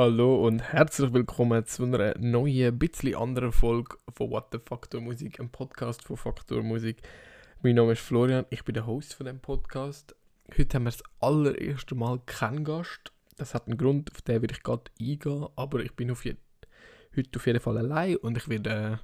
Hallo 0.00 0.46
und 0.46 0.60
herzlich 0.60 1.12
willkommen 1.12 1.66
zu 1.66 1.84
einer 1.84 2.16
neuen, 2.18 2.78
bisschen 2.78 3.14
anderen 3.16 3.52
Folge 3.52 3.98
von 4.14 4.30
What 4.30 4.46
the 4.50 4.58
Faktor 4.64 5.00
Musik, 5.00 5.38
einem 5.38 5.50
Podcast 5.50 6.02
von 6.04 6.16
Faktor 6.16 6.62
Musik. 6.62 7.02
Mein 7.62 7.74
Name 7.74 7.92
ist 7.92 8.00
Florian, 8.00 8.46
ich 8.48 8.64
bin 8.64 8.74
der 8.74 8.86
Host 8.86 9.12
von 9.12 9.26
dem 9.26 9.40
Podcast. 9.40 10.16
Heute 10.56 10.76
haben 10.76 10.84
wir 10.84 10.92
das 10.92 11.02
allererste 11.20 11.94
Mal 11.94 12.18
keinen 12.24 12.64
Gast. 12.64 13.12
Das 13.36 13.52
hat 13.52 13.66
einen 13.66 13.76
Grund, 13.76 14.10
auf 14.12 14.22
den 14.22 14.40
werde 14.40 14.54
ich 14.54 14.62
gerade 14.62 14.90
eingehen, 14.98 15.48
aber 15.54 15.80
ich 15.80 15.94
bin 15.94 16.10
auf 16.10 16.24
je 16.24 16.36
heute 17.14 17.30
auf 17.36 17.46
jeden 17.46 17.60
Fall 17.60 17.76
allein 17.76 18.16
und 18.16 18.36
ich 18.36 18.48
werde, 18.48 19.00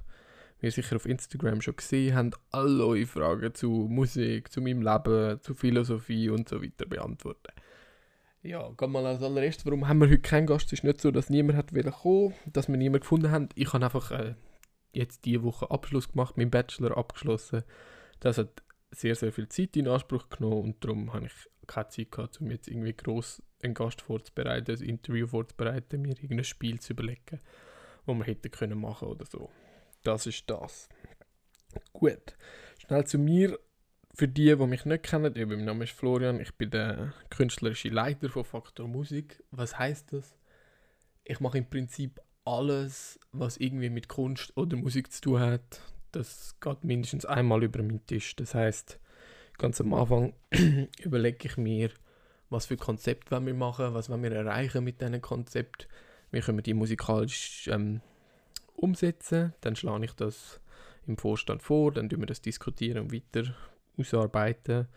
wie 0.59 0.67
ihr 0.67 0.71
sicher 0.71 0.95
auf 0.95 1.05
Instagram 1.05 1.61
schon 1.61 1.75
gesehen 1.75 2.15
habt, 2.15 2.39
alle 2.51 2.85
eure 2.85 3.05
Fragen 3.05 3.53
zu 3.53 3.87
Musik, 3.89 4.51
zu 4.51 4.61
meinem 4.61 4.81
Leben, 4.81 5.41
zu 5.41 5.53
Philosophie 5.53 6.29
und 6.29 6.49
so 6.49 6.61
weiter 6.61 6.85
beantworten. 6.85 7.53
Ja, 8.43 8.71
geh 8.77 8.87
mal 8.87 9.05
als 9.05 9.21
allererstes, 9.21 9.65
warum 9.65 9.87
haben 9.87 9.99
wir 9.99 10.07
heute 10.07 10.19
keinen 10.19 10.47
Gast? 10.47 10.67
Es 10.67 10.79
ist 10.79 10.83
nicht 10.83 11.01
so, 11.01 11.11
dass 11.11 11.29
niemand 11.29 11.57
hat 11.57 11.73
wollen 11.73 11.91
kommen, 11.91 12.33
dass 12.53 12.67
wir 12.67 12.77
niemanden 12.77 13.01
gefunden 13.01 13.31
haben. 13.31 13.49
Ich 13.55 13.73
habe 13.73 13.83
einfach 13.83 14.11
äh, 14.11 14.35
jetzt 14.93 15.25
diese 15.25 15.43
Woche 15.43 15.69
Abschluss 15.69 16.11
gemacht, 16.11 16.37
meinen 16.37 16.51
Bachelor 16.51 16.97
abgeschlossen. 16.97 17.63
Das 18.19 18.37
hat 18.37 18.63
sehr, 18.91 19.15
sehr 19.15 19.31
viel 19.31 19.49
Zeit 19.49 19.75
in 19.75 19.87
Anspruch 19.87 20.29
genommen 20.29 20.61
und 20.61 20.83
darum 20.83 21.13
habe 21.13 21.25
ich 21.25 21.33
keine 21.67 21.89
Zeit 21.89 22.11
gehabt, 22.11 22.39
um 22.39 22.49
jetzt 22.49 22.67
irgendwie 22.67 22.93
gross 22.93 23.43
einen 23.61 23.73
Gast 23.73 24.01
vorzubereiten, 24.01 24.75
ein 24.75 24.83
Interview 24.83 25.27
vorzubereiten, 25.27 26.01
mir 26.01 26.15
irgendein 26.15 26.43
Spiel 26.43 26.79
zu 26.79 26.93
überlegen, 26.93 27.41
wo 28.05 28.13
wir 28.13 28.23
hätten 28.23 28.51
können 28.51 28.79
machen 28.79 29.07
oder 29.07 29.25
so. 29.25 29.49
Das 30.03 30.25
ist 30.25 30.49
das. 30.49 30.89
Gut, 31.93 32.35
schnell 32.79 33.05
zu 33.05 33.17
mir. 33.17 33.59
Für 34.13 34.27
die, 34.27 34.55
die 34.55 34.65
mich 34.65 34.83
nicht 34.85 35.03
kennen, 35.03 35.35
eben, 35.35 35.57
mein 35.57 35.65
Name 35.65 35.83
ist 35.83 35.93
Florian, 35.93 36.39
ich 36.39 36.55
bin 36.55 36.71
der 36.71 37.13
künstlerische 37.29 37.89
Leiter 37.89 38.29
von 38.29 38.43
Faktor 38.43 38.87
Musik. 38.87 39.43
Was 39.51 39.77
heißt 39.77 40.11
das? 40.13 40.35
Ich 41.23 41.39
mache 41.39 41.59
im 41.59 41.69
Prinzip 41.69 42.19
alles, 42.43 43.19
was 43.31 43.57
irgendwie 43.57 43.91
mit 43.91 44.07
Kunst 44.07 44.55
oder 44.57 44.75
Musik 44.75 45.11
zu 45.11 45.21
tun 45.21 45.39
hat. 45.39 45.81
Das 46.13 46.55
geht 46.61 46.83
mindestens 46.83 47.25
einmal 47.25 47.63
über 47.63 47.83
meinen 47.83 48.07
Tisch. 48.07 48.35
Das 48.37 48.55
heißt, 48.55 48.99
ganz 49.57 49.81
am 49.81 49.93
Anfang 49.93 50.33
überlege 51.03 51.47
ich 51.47 51.57
mir, 51.57 51.91
was 52.49 52.65
für 52.65 52.77
Konzept 52.77 53.31
wollen 53.31 53.45
wir 53.45 53.53
machen, 53.53 53.93
was 53.93 54.09
wollen 54.09 54.23
wir 54.23 54.31
erreichen 54.31 54.83
mit 54.83 55.01
diesem 55.01 55.21
Konzept, 55.21 55.87
wie 56.31 56.39
können 56.39 56.57
wir 56.57 56.63
die 56.63 56.73
musikalisch 56.73 57.67
ähm, 57.67 58.01
umsetzen. 58.77 59.53
Dann 59.61 59.75
schlage 59.75 60.05
ich 60.05 60.13
das 60.13 60.61
im 61.05 61.17
Vorstand 61.17 61.63
vor, 61.63 61.91
dann 61.91 62.09
diskutieren 62.09 62.21
wir 62.21 62.27
das 62.27 62.41
diskutieren 62.41 62.99
und 62.99 63.13
weiter 63.13 63.55
ausarbeiten. 63.97 64.87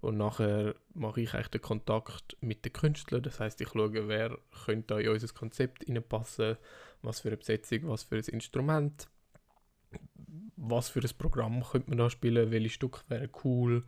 Und 0.00 0.18
nachher 0.18 0.74
mache 0.92 1.22
ich 1.22 1.32
eigentlich 1.32 1.48
den 1.48 1.62
Kontakt 1.62 2.36
mit 2.42 2.64
den 2.64 2.74
Künstlern. 2.74 3.22
Das 3.22 3.40
heißt, 3.40 3.60
ich 3.62 3.70
schaue, 3.70 4.06
wer 4.06 4.38
könnte 4.64 4.94
da 4.94 4.98
in 5.00 5.08
unser 5.08 5.32
Konzept 5.32 5.86
passen, 6.08 6.58
was 7.00 7.20
für 7.20 7.28
eine 7.28 7.38
Besetzung, 7.38 7.88
was 7.88 8.02
für 8.02 8.16
ein 8.16 8.24
Instrument, 8.24 9.08
was 10.56 10.90
für 10.90 11.00
ein 11.00 11.10
Programm 11.16 11.64
könnte 11.64 11.88
man 11.88 11.98
da 11.98 12.10
spielen, 12.10 12.50
welche 12.50 12.68
Stücke 12.68 13.00
wären 13.08 13.30
cool, 13.44 13.84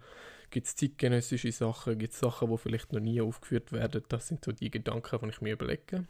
gibt 0.50 0.66
es 0.66 0.76
zeitgenössische 0.76 1.52
Sachen, 1.52 1.98
gibt 1.98 2.14
es 2.14 2.20
Sachen, 2.20 2.50
die 2.50 2.58
vielleicht 2.58 2.94
noch 2.94 3.00
nie 3.00 3.20
aufgeführt 3.20 3.72
werden. 3.72 4.02
Das 4.08 4.28
sind 4.28 4.42
so 4.42 4.52
die 4.52 4.70
Gedanken, 4.70 5.18
die 5.22 5.28
ich 5.28 5.40
mir 5.42 5.52
überlege. 5.52 6.06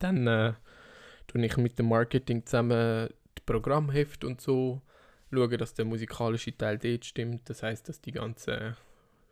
Dann 0.00 0.26
äh, 0.26 0.54
tue 1.30 1.46
ich 1.46 1.56
mit 1.56 1.78
dem 1.78 1.88
Marketing 1.88 2.44
zusammen 2.44 3.08
die 3.38 3.42
Programmheft 3.46 4.24
und 4.24 4.40
so 4.40 4.82
schauen, 5.32 5.58
dass 5.58 5.74
der 5.74 5.84
musikalische 5.84 6.56
Teil 6.56 6.78
dort 6.78 7.04
stimmt. 7.04 7.48
Das 7.48 7.62
heißt, 7.62 7.88
dass 7.88 8.00
die 8.00 8.12
ganzen 8.12 8.76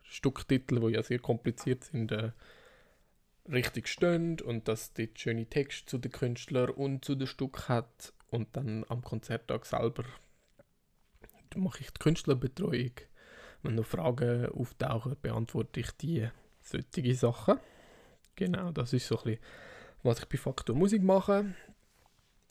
Stücktitel, 0.03 0.81
die 0.81 0.95
ja 0.95 1.03
sehr 1.03 1.19
kompliziert 1.19 1.85
sind, 1.85 2.13
äh, 2.13 2.31
richtig 3.51 3.89
stehen 3.89 4.41
und 4.41 4.69
dass 4.69 4.93
dort 4.93 5.19
schöne 5.19 5.47
Texte 5.47 5.87
zu 5.87 5.99
den 5.99 6.13
Künstlern 6.13 6.71
und 6.71 7.05
zu 7.05 7.15
den 7.17 7.27
Stück 7.27 7.69
hat 7.69 8.13
und 8.31 8.57
dann 8.57 8.85
am 8.89 9.03
Konzerttag 9.03 9.67
selber 9.67 10.05
mache 11.57 11.81
ich 11.81 11.91
die 11.91 11.99
Künstlerbetreuung. 11.99 12.93
Wenn 13.63 13.75
noch 13.75 13.87
Fragen 13.87 14.47
auftauchen, 14.47 15.17
beantworte 15.21 15.81
ich 15.81 15.91
die 15.93 16.29
solche 16.63 17.15
Sachen. 17.15 17.59
Genau, 18.37 18.71
das 18.71 18.93
ist 18.93 19.09
so 19.09 19.19
ein 19.19 19.25
bisschen, 19.25 19.41
was 20.03 20.21
ich 20.21 20.27
bei 20.27 20.37
Faktor 20.37 20.77
Musik 20.77 21.03
mache. 21.03 21.55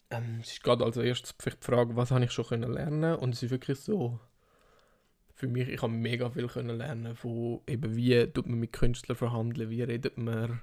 Ähm, 0.10 0.40
es 0.42 0.54
ist 0.54 0.64
gerade 0.64 0.86
als 0.86 0.98
erstes 0.98 1.36
vielleicht 1.38 1.62
die 1.64 1.66
Frage, 1.66 1.96
was 1.96 2.12
habe 2.12 2.24
ich 2.24 2.32
schon 2.32 2.46
können 2.46 2.72
lernen 2.72 3.16
und 3.16 3.34
es 3.34 3.44
ist 3.44 3.52
wirklich 3.52 3.80
so, 3.80 4.20
für 5.34 5.48
mich, 5.48 5.70
ich 5.70 5.82
habe 5.82 5.94
mega 5.94 6.30
viel 6.30 6.48
können 6.48 6.78
lernen 6.78 7.16
von 7.16 7.62
eben 7.68 7.96
wie 7.96 8.26
tut 8.28 8.48
man 8.48 8.60
mit 8.60 8.74
Künstlern 8.74 9.18
verhandeln, 9.18 9.70
wie 9.70 9.84
redet 9.84 10.18
man, 10.18 10.62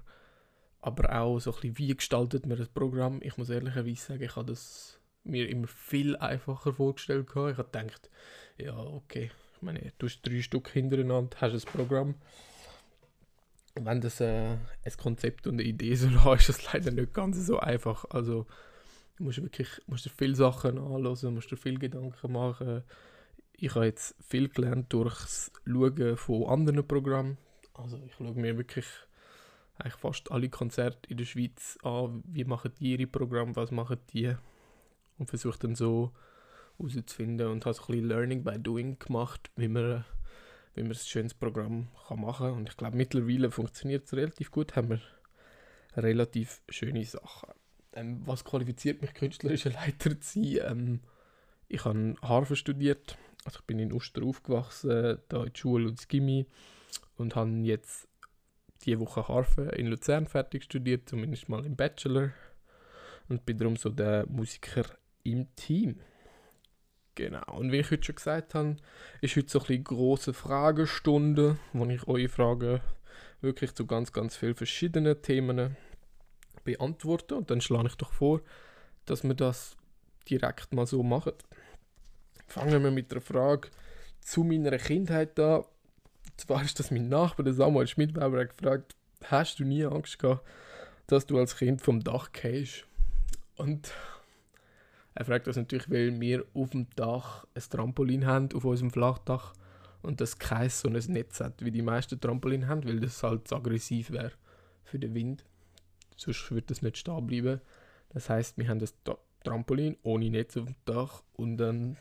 aber 0.80 1.16
auch 1.16 1.38
so 1.38 1.52
ein 1.52 1.60
bisschen, 1.60 1.78
wie 1.78 1.96
gestaltet 1.96 2.46
man 2.46 2.58
das 2.58 2.68
Programm. 2.68 3.20
Ich 3.22 3.36
muss 3.38 3.50
ehrlicherweise 3.50 4.04
sagen, 4.04 4.22
ich 4.22 4.36
habe 4.36 4.46
das 4.46 4.98
mir 5.22 5.48
immer 5.48 5.68
viel 5.68 6.16
einfacher 6.16 6.72
vorgestellt 6.74 7.28
gehabt. 7.28 7.52
Ich 7.52 7.58
habe 7.58 7.70
gedacht, 7.70 8.10
ja 8.58 8.76
okay, 8.76 9.30
ich 9.56 9.62
meine, 9.62 9.92
du 9.98 10.06
hast 10.06 10.22
drei 10.22 10.42
Stück 10.42 10.70
hintereinander, 10.70 11.36
hast 11.40 11.54
ein 11.54 11.72
Programm. 11.72 12.16
Wenn 13.76 14.00
das 14.00 14.20
äh, 14.20 14.56
ein 14.56 14.96
Konzept 14.98 15.46
und 15.46 15.54
eine 15.54 15.62
Idee 15.62 15.94
so 15.94 16.08
hast, 16.24 16.48
ist 16.48 16.58
das 16.58 16.72
leider 16.72 16.90
nicht 16.90 17.14
ganz 17.14 17.38
so 17.46 17.58
einfach. 17.58 18.04
Also 18.10 18.46
Du 19.16 19.24
musst 19.24 19.42
wirklich 19.42 19.68
musst 19.86 20.04
dir 20.04 20.10
viele 20.10 20.34
Sachen 20.34 20.78
anhören, 20.78 21.34
musst 21.34 21.50
dir 21.50 21.56
viele 21.56 21.78
Gedanken 21.78 22.32
machen. 22.32 22.82
Ich 23.56 23.74
habe 23.74 23.86
jetzt 23.86 24.16
viel 24.20 24.48
gelernt 24.48 24.92
durchs 24.92 25.52
Schauen 25.64 26.16
von 26.16 26.46
anderen 26.46 26.86
Programmen. 26.86 27.38
Also 27.74 28.00
ich 28.04 28.14
schaue 28.14 28.34
mir 28.34 28.56
wirklich 28.56 28.86
eigentlich 29.78 29.94
fast 29.94 30.30
alle 30.30 30.48
Konzerte 30.48 31.08
in 31.08 31.16
der 31.16 31.24
Schweiz 31.24 31.78
an, 31.82 32.22
wie 32.26 32.44
machen 32.44 32.72
die 32.78 32.92
ihre 32.92 33.06
Programme, 33.06 33.54
was 33.56 33.70
machen 33.70 33.98
die 34.12 34.34
und 35.18 35.28
versuche 35.28 35.58
dann 35.58 35.74
so 35.74 36.12
herauszufinden 36.78 37.48
und 37.48 37.64
habe 37.66 37.74
so 37.74 37.82
ein 37.82 37.86
bisschen 37.86 38.08
Learning 38.08 38.44
by 38.44 38.58
Doing 38.58 38.98
gemacht, 38.98 39.50
wie 39.56 39.68
man, 39.68 40.04
wie 40.74 40.82
man 40.82 40.92
ein 40.92 40.96
schönes 40.96 41.34
Programm 41.34 41.88
kann 42.08 42.20
machen 42.20 42.48
kann. 42.48 42.56
Und 42.56 42.68
ich 42.68 42.76
glaube, 42.76 42.96
mittlerweile 42.96 43.50
funktioniert 43.50 44.06
es 44.06 44.14
relativ 44.14 44.50
gut, 44.50 44.76
haben 44.76 44.90
wir 44.90 45.00
relativ 45.96 46.62
schöne 46.68 47.04
Sachen. 47.04 47.50
Ähm, 47.94 48.22
was 48.24 48.44
qualifiziert 48.44 49.02
mich, 49.02 49.14
künstlerischer 49.14 49.70
Leiter 49.70 50.20
zu 50.20 50.42
sein? 50.42 50.58
Ähm, 50.70 51.00
ich 51.68 51.84
habe 51.84 52.14
Harfe 52.22 52.56
studiert, 52.56 53.16
also 53.44 53.58
ich 53.60 53.66
bin 53.66 53.78
in 53.78 53.92
Uster 53.92 54.22
aufgewachsen, 54.22 55.18
da 55.28 55.38
in 55.44 55.52
der 55.52 55.58
Schule 55.58 55.88
und 55.88 56.08
Gimmi 56.08 56.46
und 57.16 57.36
habe 57.36 57.50
jetzt 57.62 58.08
diese 58.84 59.00
Woche 59.00 59.26
Harfe 59.28 59.62
in 59.76 59.86
Luzern 59.86 60.26
fertig 60.26 60.64
studiert, 60.64 61.08
zumindest 61.08 61.48
mal 61.48 61.64
im 61.64 61.76
Bachelor 61.76 62.32
und 63.28 63.46
bin 63.46 63.58
darum 63.58 63.76
so 63.76 63.88
der 63.88 64.26
Musiker 64.26 64.84
im 65.22 65.54
Team. 65.56 66.00
Genau, 67.14 67.44
und 67.56 67.70
wie 67.70 67.78
ich 67.78 67.90
heute 67.90 68.04
schon 68.04 68.16
gesagt 68.16 68.54
habe, 68.54 68.76
ist 69.20 69.36
heute 69.36 69.48
so 69.48 69.60
ein 69.60 69.66
bisschen 69.66 69.84
grosse 69.84 70.34
Fragestunde, 70.34 71.58
wo 71.72 71.86
ich 71.86 72.06
eure 72.08 72.28
Fragen 72.28 72.80
wirklich 73.40 73.72
zu 73.74 73.86
ganz, 73.86 74.12
ganz 74.12 74.36
vielen 74.36 74.56
verschiedenen 74.56 75.22
Themen 75.22 75.76
beantworten. 76.64 77.34
Und 77.34 77.50
dann 77.50 77.60
schlage 77.60 77.88
ich 77.88 77.96
doch 77.96 78.12
vor, 78.12 78.40
dass 79.06 79.22
wir 79.24 79.34
das 79.34 79.76
direkt 80.28 80.72
mal 80.72 80.86
so 80.86 81.02
machen. 81.02 81.32
Fangen 82.46 82.82
wir 82.82 82.90
mit 82.90 83.12
der 83.12 83.20
Frage 83.20 83.68
zu 84.20 84.44
meiner 84.44 84.76
Kindheit 84.78 85.38
an. 85.38 85.64
Zwar 86.36 86.64
ist 86.64 86.78
das 86.80 86.90
mein 86.90 87.08
Nachbar, 87.08 87.44
der 87.44 87.54
Samuel 87.54 87.86
Schmidbauer, 87.86 88.46
gefragt, 88.46 88.96
hast 89.24 89.60
du 89.60 89.64
nie 89.64 89.84
Angst 89.84 90.18
gehabt, 90.18 90.44
dass 91.06 91.26
du 91.26 91.38
als 91.38 91.56
Kind 91.56 91.80
vom 91.80 92.02
Dach 92.02 92.32
gehst? 92.32 92.84
Und 93.56 93.92
er 95.14 95.24
fragt 95.24 95.46
das 95.46 95.56
natürlich, 95.56 95.88
weil 95.90 96.20
wir 96.20 96.44
auf 96.54 96.70
dem 96.70 96.88
Dach 96.96 97.46
ein 97.54 97.62
Trampolin 97.70 98.26
haben, 98.26 98.48
auf 98.54 98.64
unserem 98.64 98.90
Flachdach, 98.90 99.52
und 100.02 100.20
das 100.20 100.38
kein 100.38 100.68
so 100.68 100.88
ein 100.88 100.94
Netz 100.94 101.40
hat, 101.40 101.64
wie 101.64 101.70
die 101.70 101.82
meisten 101.82 102.20
Trampolin 102.20 102.66
haben, 102.66 102.84
weil 102.84 103.00
das 103.00 103.22
halt 103.22 103.48
zu 103.48 103.56
aggressiv 103.56 104.10
wäre 104.10 104.32
für 104.84 104.98
den 104.98 105.14
Wind 105.14 105.44
sonst 106.16 106.50
würde 106.50 106.66
das 106.68 106.82
nicht 106.82 106.98
stehen 106.98 107.26
bleiben. 107.26 107.60
Das 108.10 108.30
heißt, 108.30 108.58
wir 108.58 108.68
haben 108.68 108.78
das 108.78 108.94
Trampolin 109.42 109.96
ohne 110.02 110.30
Netz 110.30 110.56
auf 110.56 110.66
dem 110.66 110.76
Dach 110.84 111.22
und 111.34 111.56
dann, 111.58 111.96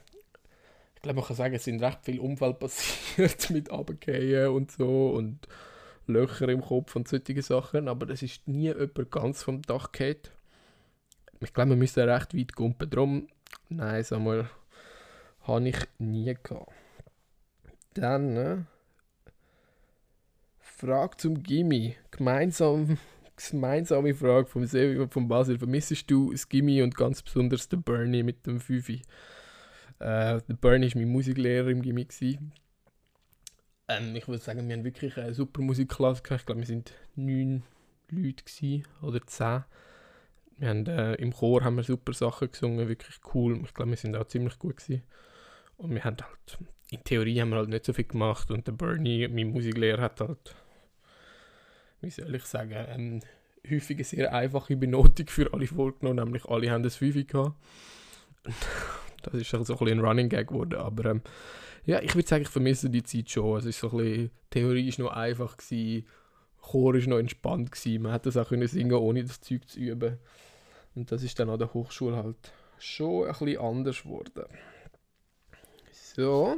ich 0.96 1.02
glaube, 1.02 1.20
man 1.20 1.26
kann 1.28 1.36
sagen, 1.36 1.56
es 1.56 1.66
sind 1.66 1.82
recht 1.82 2.00
viele 2.04 2.22
Unfälle 2.22 2.54
passiert 2.60 3.50
mit 3.50 3.72
Abgehen 3.72 4.50
und 4.50 4.72
so 4.72 5.10
und 5.10 5.48
Löcher 6.06 6.50
im 6.50 6.62
Kopf 6.62 6.96
und 6.96 7.08
solche 7.08 7.42
Sachen, 7.42 7.88
aber 7.88 8.10
es 8.10 8.22
ist 8.22 8.48
nie 8.48 8.74
jemand 8.74 9.12
ganz 9.12 9.44
vom 9.44 9.62
Dach 9.62 9.92
gefallen. 9.92 10.18
Ich 11.40 11.54
glaube, 11.54 11.72
wir 11.72 11.78
müssen 11.78 12.10
recht 12.10 12.38
weit 12.38 12.54
gumpen. 12.54 12.90
Darum, 12.90 13.28
nein, 13.70 14.04
sag 14.04 14.20
mal, 14.22 14.50
habe 15.42 15.70
ich 15.70 15.78
nie 16.00 16.36
gehabt. 16.42 16.72
Dann, 17.94 18.34
ne? 18.34 18.66
Frage 20.60 21.18
zum 21.18 21.44
Gimmi. 21.44 21.96
Gemeinsam 22.12 22.98
gemeinsame 23.52 24.14
Frage 24.14 24.48
vom 24.48 24.66
Sevi 24.66 25.00
und 25.00 25.14
vom 25.14 25.28
Basil. 25.28 25.58
Vermissest 25.58 26.10
du 26.10 26.32
das 26.32 26.48
Gimmi 26.48 26.82
und 26.82 26.96
ganz 26.96 27.22
besonders 27.22 27.70
den 27.70 27.84
Bernie 27.84 28.24
mit 28.24 28.46
dem 28.46 28.60
Fifi? 28.60 29.02
Äh, 30.00 30.42
der 30.48 30.54
Bernie 30.60 30.94
war 30.94 31.02
mein 31.02 31.10
Musiklehrer 31.10 31.70
im 31.70 31.82
Gimmick. 31.82 32.14
Ähm, 33.88 34.16
ich 34.16 34.28
würde 34.28 34.42
sagen, 34.42 34.68
wir 34.68 34.76
haben 34.76 34.84
wirklich 34.84 35.18
eine 35.18 35.34
super 35.34 35.62
Musikklasse. 35.62 36.22
Ich 36.36 36.46
glaube, 36.46 36.62
wir 36.62 36.68
sind 36.68 36.94
neun 37.16 37.64
Leute 38.10 38.44
gewesen, 38.44 38.88
oder 39.02 39.26
zehn. 39.26 39.64
Wir 40.58 40.70
haben, 40.70 40.86
äh, 40.86 41.16
Im 41.16 41.34
Chor 41.34 41.64
haben 41.64 41.76
wir 41.76 41.84
super 41.84 42.14
Sachen 42.14 42.52
gesungen, 42.52 42.88
wirklich 42.88 43.20
cool. 43.34 43.62
Ich 43.64 43.74
glaube, 43.74 43.92
wir 43.92 43.98
sind 43.98 44.16
auch 44.16 44.28
ziemlich 44.28 44.60
gut 44.60 44.78
gewesen. 44.78 45.04
Und 45.78 45.94
wir 45.94 46.04
haben 46.04 46.18
halt, 46.22 46.60
in 46.92 47.04
Theorie 47.04 47.42
haben 47.42 47.50
wir 47.50 47.58
halt 47.58 47.70
nicht 47.70 47.86
so 47.86 47.94
viel 47.94 48.06
gemacht 48.06 48.52
und 48.52 48.68
der 48.68 48.74
Bernie, 48.74 49.28
mein 49.28 49.50
Musiklehrer, 49.50 50.02
hat 50.02 50.22
halt, 50.22 50.56
wie 52.04 52.10
soll 52.10 52.36
ich 52.36 52.46
sagen, 52.46 52.76
ähm, 52.90 53.20
häufig 53.70 53.98
eine 53.98 54.04
sehr 54.04 54.34
einfache 54.34 54.76
Benotung 54.76 55.28
für 55.28 55.54
alle 55.54 55.68
vorgenommen, 55.68 56.24
nämlich 56.24 56.46
alle 56.46 56.70
haben 56.70 56.84
das 56.84 56.98
5 56.98 57.28
gehabt. 57.28 57.56
Das 59.24 59.34
ist 59.36 59.50
so 59.50 59.58
ein 59.58 59.64
bisschen 59.64 59.88
ein 59.88 60.00
Running 60.00 60.30
Gag 60.30 60.50
geworden, 60.50 60.76
aber 60.76 61.12
ähm, 61.12 61.22
ja, 61.86 62.02
ich 62.02 62.14
würde 62.14 62.28
sagen, 62.28 62.44
ich 62.44 62.50
vermisse 62.50 62.90
die 62.90 63.04
Zeit 63.04 63.30
schon. 63.30 63.58
Es 63.58 63.66
ist 63.66 63.80
so 63.80 63.90
ein 63.92 63.98
bisschen, 63.98 64.32
Theorie 64.50 64.88
ist 64.88 65.00
noch 65.00 65.12
einfach 65.12 65.58
gewesen, 65.58 66.06
Chor 66.62 66.96
ist 66.96 67.08
noch 67.08 67.20
entspannt 67.20 67.72
gewesen, 67.72 68.04
man 68.04 68.12
hätte 68.12 68.30
das 68.30 68.38
auch 68.38 68.50
können 68.50 68.68
singen, 68.68 68.94
ohne 68.94 69.24
das 69.24 69.42
Zeug 69.42 69.68
zu 69.68 69.80
üben. 69.80 70.18
Und 70.96 71.12
das 71.12 71.24
ist 71.24 71.40
dann 71.40 71.50
an 71.50 71.60
der 71.60 71.74
Hochschule 71.74 72.18
halt 72.18 72.52
schon 72.80 73.28
ein 73.28 73.32
bisschen 73.32 73.58
anders 73.60 74.04
geworden. 74.04 74.46
So, 75.92 76.58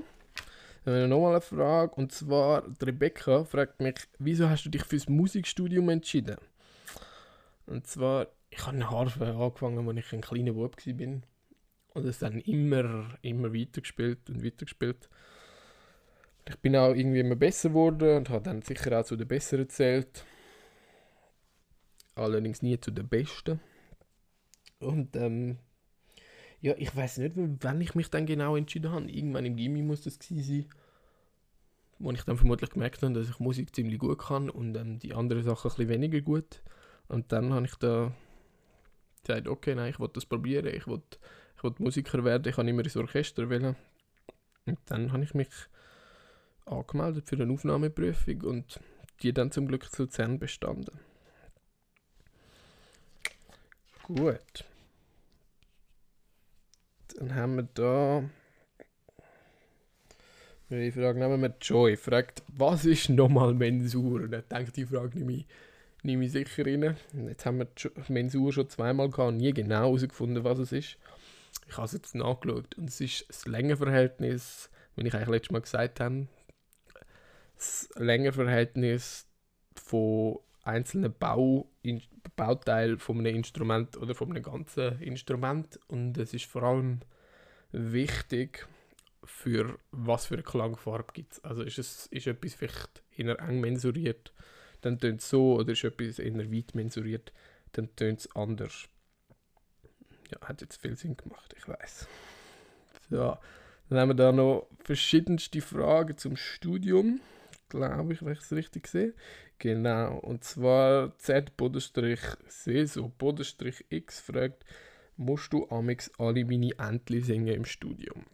dann 0.86 0.94
haben 0.94 1.02
wir 1.02 1.08
nochmal 1.08 1.32
eine 1.32 1.42
Frage. 1.42 1.96
Und 1.96 2.12
zwar, 2.12 2.64
Rebecca 2.80 3.44
fragt 3.44 3.82
mich, 3.82 3.96
wieso 4.20 4.48
hast 4.48 4.66
du 4.66 4.70
dich 4.70 4.84
fürs 4.84 5.10
Musikstudium 5.10 5.90
entschieden? 5.90 6.38
Und 7.66 7.88
zwar, 7.88 8.28
ich 8.52 8.60
habe 8.68 8.76
eine 8.76 8.92
Harfe 8.92 9.26
angefangen, 9.26 9.90
als 9.90 9.98
ich 9.98 10.14
ein 10.14 10.22
kleiner 10.22 10.54
Bub 10.54 10.78
war. 10.78 11.22
Und 11.96 12.06
es 12.06 12.20
dann 12.20 12.40
immer, 12.42 13.18
immer 13.24 13.52
weitergespielt 13.52 14.30
und 14.30 14.46
weitergespielt. 14.46 15.10
Ich 16.48 16.60
bin 16.60 16.76
auch 16.76 16.94
irgendwie 16.94 17.22
immer 17.22 17.36
besser 17.36 17.70
geworden 17.70 18.18
und 18.18 18.30
habe 18.30 18.44
dann 18.44 18.62
sicher 18.62 19.00
auch 19.00 19.06
zu 19.06 19.16
den 19.16 19.28
Besseren 19.28 19.64
gezählt. 19.68 20.24
Allerdings 22.14 22.62
nie 22.62 22.80
zu 22.80 22.92
den 22.92 23.08
Besten. 23.08 23.60
Und 24.78 25.16
ähm, 25.16 25.58
ja, 26.66 26.74
ich 26.80 26.96
weiß 26.96 27.20
nicht, 27.20 27.34
wann 27.36 27.80
ich 27.80 27.94
mich 27.94 28.10
dann 28.10 28.26
genau 28.26 28.56
entschieden 28.56 28.92
habe. 28.92 29.08
Irgendwann 29.08 29.46
im 29.46 29.56
Gimmi 29.56 29.84
muss 29.84 30.02
das 30.02 30.18
gewesen 30.18 30.64
sein. 30.64 30.70
Wo 32.00 32.10
ich 32.10 32.24
dann 32.24 32.38
vermutlich 32.38 32.72
gemerkt 32.72 33.04
habe, 33.04 33.14
dass 33.14 33.30
ich 33.30 33.40
Musik 33.40 33.76
ziemlich 33.76 34.00
gut 34.00 34.18
kann 34.18 34.50
und 34.50 34.76
ähm, 34.76 34.98
die 34.98 35.14
anderen 35.14 35.44
Sachen 35.44 35.70
ein 35.70 35.76
bisschen 35.76 35.90
weniger 35.90 36.22
gut. 36.22 36.64
Und 37.08 37.32
dann 37.32 37.54
habe 37.54 37.68
ich 37.68 37.76
da 37.76 38.12
gesagt, 39.24 39.48
okay, 39.48 39.76
nein, 39.76 39.92
ich 39.92 40.00
wollte 40.00 40.16
das 40.16 40.26
probieren. 40.26 40.66
Ich 40.66 40.88
wollte 40.88 41.20
ich 41.56 41.64
wollt 41.64 41.80
Musiker 41.80 42.24
werden. 42.24 42.50
Ich 42.50 42.58
habe 42.58 42.68
immer 42.68 42.84
ins 42.84 42.98
Orchester 42.98 43.48
wählen. 43.48 43.76
Und 44.66 44.80
dann 44.88 45.12
habe 45.12 45.24
ich 45.24 45.36
mich 45.36 45.50
angemeldet 46.66 47.30
für 47.30 47.36
eine 47.36 47.54
Aufnahmeprüfung 47.54 48.42
und 48.42 48.80
die 49.22 49.34
dann 49.34 49.52
zum 49.52 49.68
Glück 49.68 49.92
zu 49.92 50.02
Luzern 50.02 50.40
bestanden. 50.40 51.00
Gut. 54.02 54.66
Dann 57.18 57.34
haben 57.36 57.56
wir 57.56 57.68
da. 57.74 58.24
Die 60.70 60.92
Frage 60.92 61.20
nehmen 61.20 61.42
wir 61.42 61.54
Joy. 61.62 61.96
Fragt, 61.96 62.44
was 62.48 62.86
ist 62.86 63.10
nochmal 63.10 63.54
Mensur? 63.54 64.22
Und 64.22 64.34
ich 64.34 64.44
denke, 64.46 64.72
die 64.72 64.86
Frage 64.86 65.18
nehme 65.20 65.34
ich, 65.34 65.46
nehme 66.04 66.26
ich 66.26 66.32
sicher 66.32 66.66
rein. 66.66 66.98
Jetzt 67.28 67.46
haben 67.46 67.60
wir 67.60 67.68
Mensur 68.10 68.52
schon 68.52 68.70
zweimal 68.70 69.10
gehabt 69.10 69.30
und 69.30 69.38
nie 69.38 69.54
genau 69.54 69.82
herausgefunden, 69.82 70.44
was 70.44 70.60
es 70.60 70.72
ist. 70.72 70.98
Ich 71.68 71.78
habe 71.78 71.86
es 71.86 71.94
jetzt 71.94 72.16
nachgeschaut 72.16 72.76
und 72.76 72.90
es 72.90 73.00
ist 73.00 73.26
das 73.30 73.46
Längenverhältnis, 73.46 74.70
wenn 74.96 75.06
ich 75.06 75.14
eigentlich 75.14 75.30
letztes 75.30 75.52
Mal 75.52 75.62
gesagt 75.62 76.00
habe, 76.00 76.28
das 77.56 77.90
Längenverhältnis 77.96 79.26
von 79.76 80.40
einzelnen 80.64 81.14
Bau, 81.18 81.70
Bauteil 82.36 82.98
von 82.98 83.20
einem 83.20 83.36
Instrument 83.36 83.98
oder 83.98 84.16
von 84.16 84.32
einem 84.32 84.44
ganzen 84.44 85.02
Instrument 85.02 85.80
und 85.88 86.18
es 86.18 86.34
ist 86.34 86.46
vor 86.46 86.64
allem 86.64 87.00
wichtig 87.72 88.68
für 89.24 89.78
was 89.92 90.28
für 90.28 90.36
eine 90.36 90.44
Klangfarbe 90.44 91.14
gibt 91.14 91.34
es. 91.34 91.44
Also 91.44 91.64
ist, 91.64 91.80
es, 91.80 92.08
ist 92.08 92.28
etwas 92.28 92.54
vielleicht 92.54 93.04
eher 93.16 93.40
eng 93.40 93.60
mensuriert, 93.60 94.34
dann 94.82 95.00
tönt 95.00 95.22
es 95.22 95.30
so 95.30 95.56
oder 95.56 95.72
ist 95.72 95.84
etwas 95.84 96.20
eher 96.20 96.52
weit 96.52 96.76
mensuriert, 96.76 97.34
dann 97.74 97.96
tönt 97.96 98.20
es 98.20 98.36
anders. 98.36 98.88
Ja, 100.32 100.48
hat 100.48 100.62
jetzt 100.62 100.82
viel 100.82 100.96
Sinn 100.96 101.18
gemacht, 101.18 101.54
ich 101.58 101.68
weiß. 101.68 102.08
So, 103.10 103.38
dann 103.90 104.00
haben 104.00 104.10
wir 104.10 104.16
da 104.16 104.32
noch 104.32 104.68
verschiedenste 104.84 105.62
Fragen 105.62 106.18
zum 106.18 106.36
Studium 106.36 107.22
glaube 107.76 108.14
ich, 108.14 108.24
wenn 108.24 108.34
ich 108.34 108.40
es 108.40 108.52
richtig 108.52 108.88
sehe. 108.88 109.14
Genau, 109.60 110.18
und 110.20 110.44
zwar 110.44 111.18
Z-C, 111.18 112.86
so 112.86 113.12
Bodenstrich 113.18 113.86
X 113.90 114.20
fragt, 114.20 114.66
musst 115.18 115.54
du 115.54 115.68
amix 115.70 116.12
alle 116.18 116.44
meine 116.46 116.78
Entli 116.78 117.22
singen 117.22 117.54
im 117.54 117.66
Studium? 117.66 118.26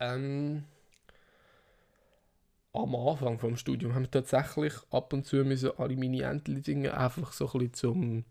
Ähm, 0.00 0.64
am 2.72 2.94
Anfang 2.94 3.38
vom 3.38 3.56
Studium 3.56 3.94
haben 3.94 4.04
wir 4.04 4.10
tatsächlich 4.10 4.74
ab 4.90 5.12
und 5.12 5.26
zu 5.26 5.36
müssen 5.44 5.72
alle 5.76 5.96
meine 5.96 6.22
Entli 6.22 6.60
singen, 6.60 6.92
einfach 6.92 7.32
so 7.32 7.46
ein 7.46 7.52
bisschen 7.52 7.74
zum 7.74 8.24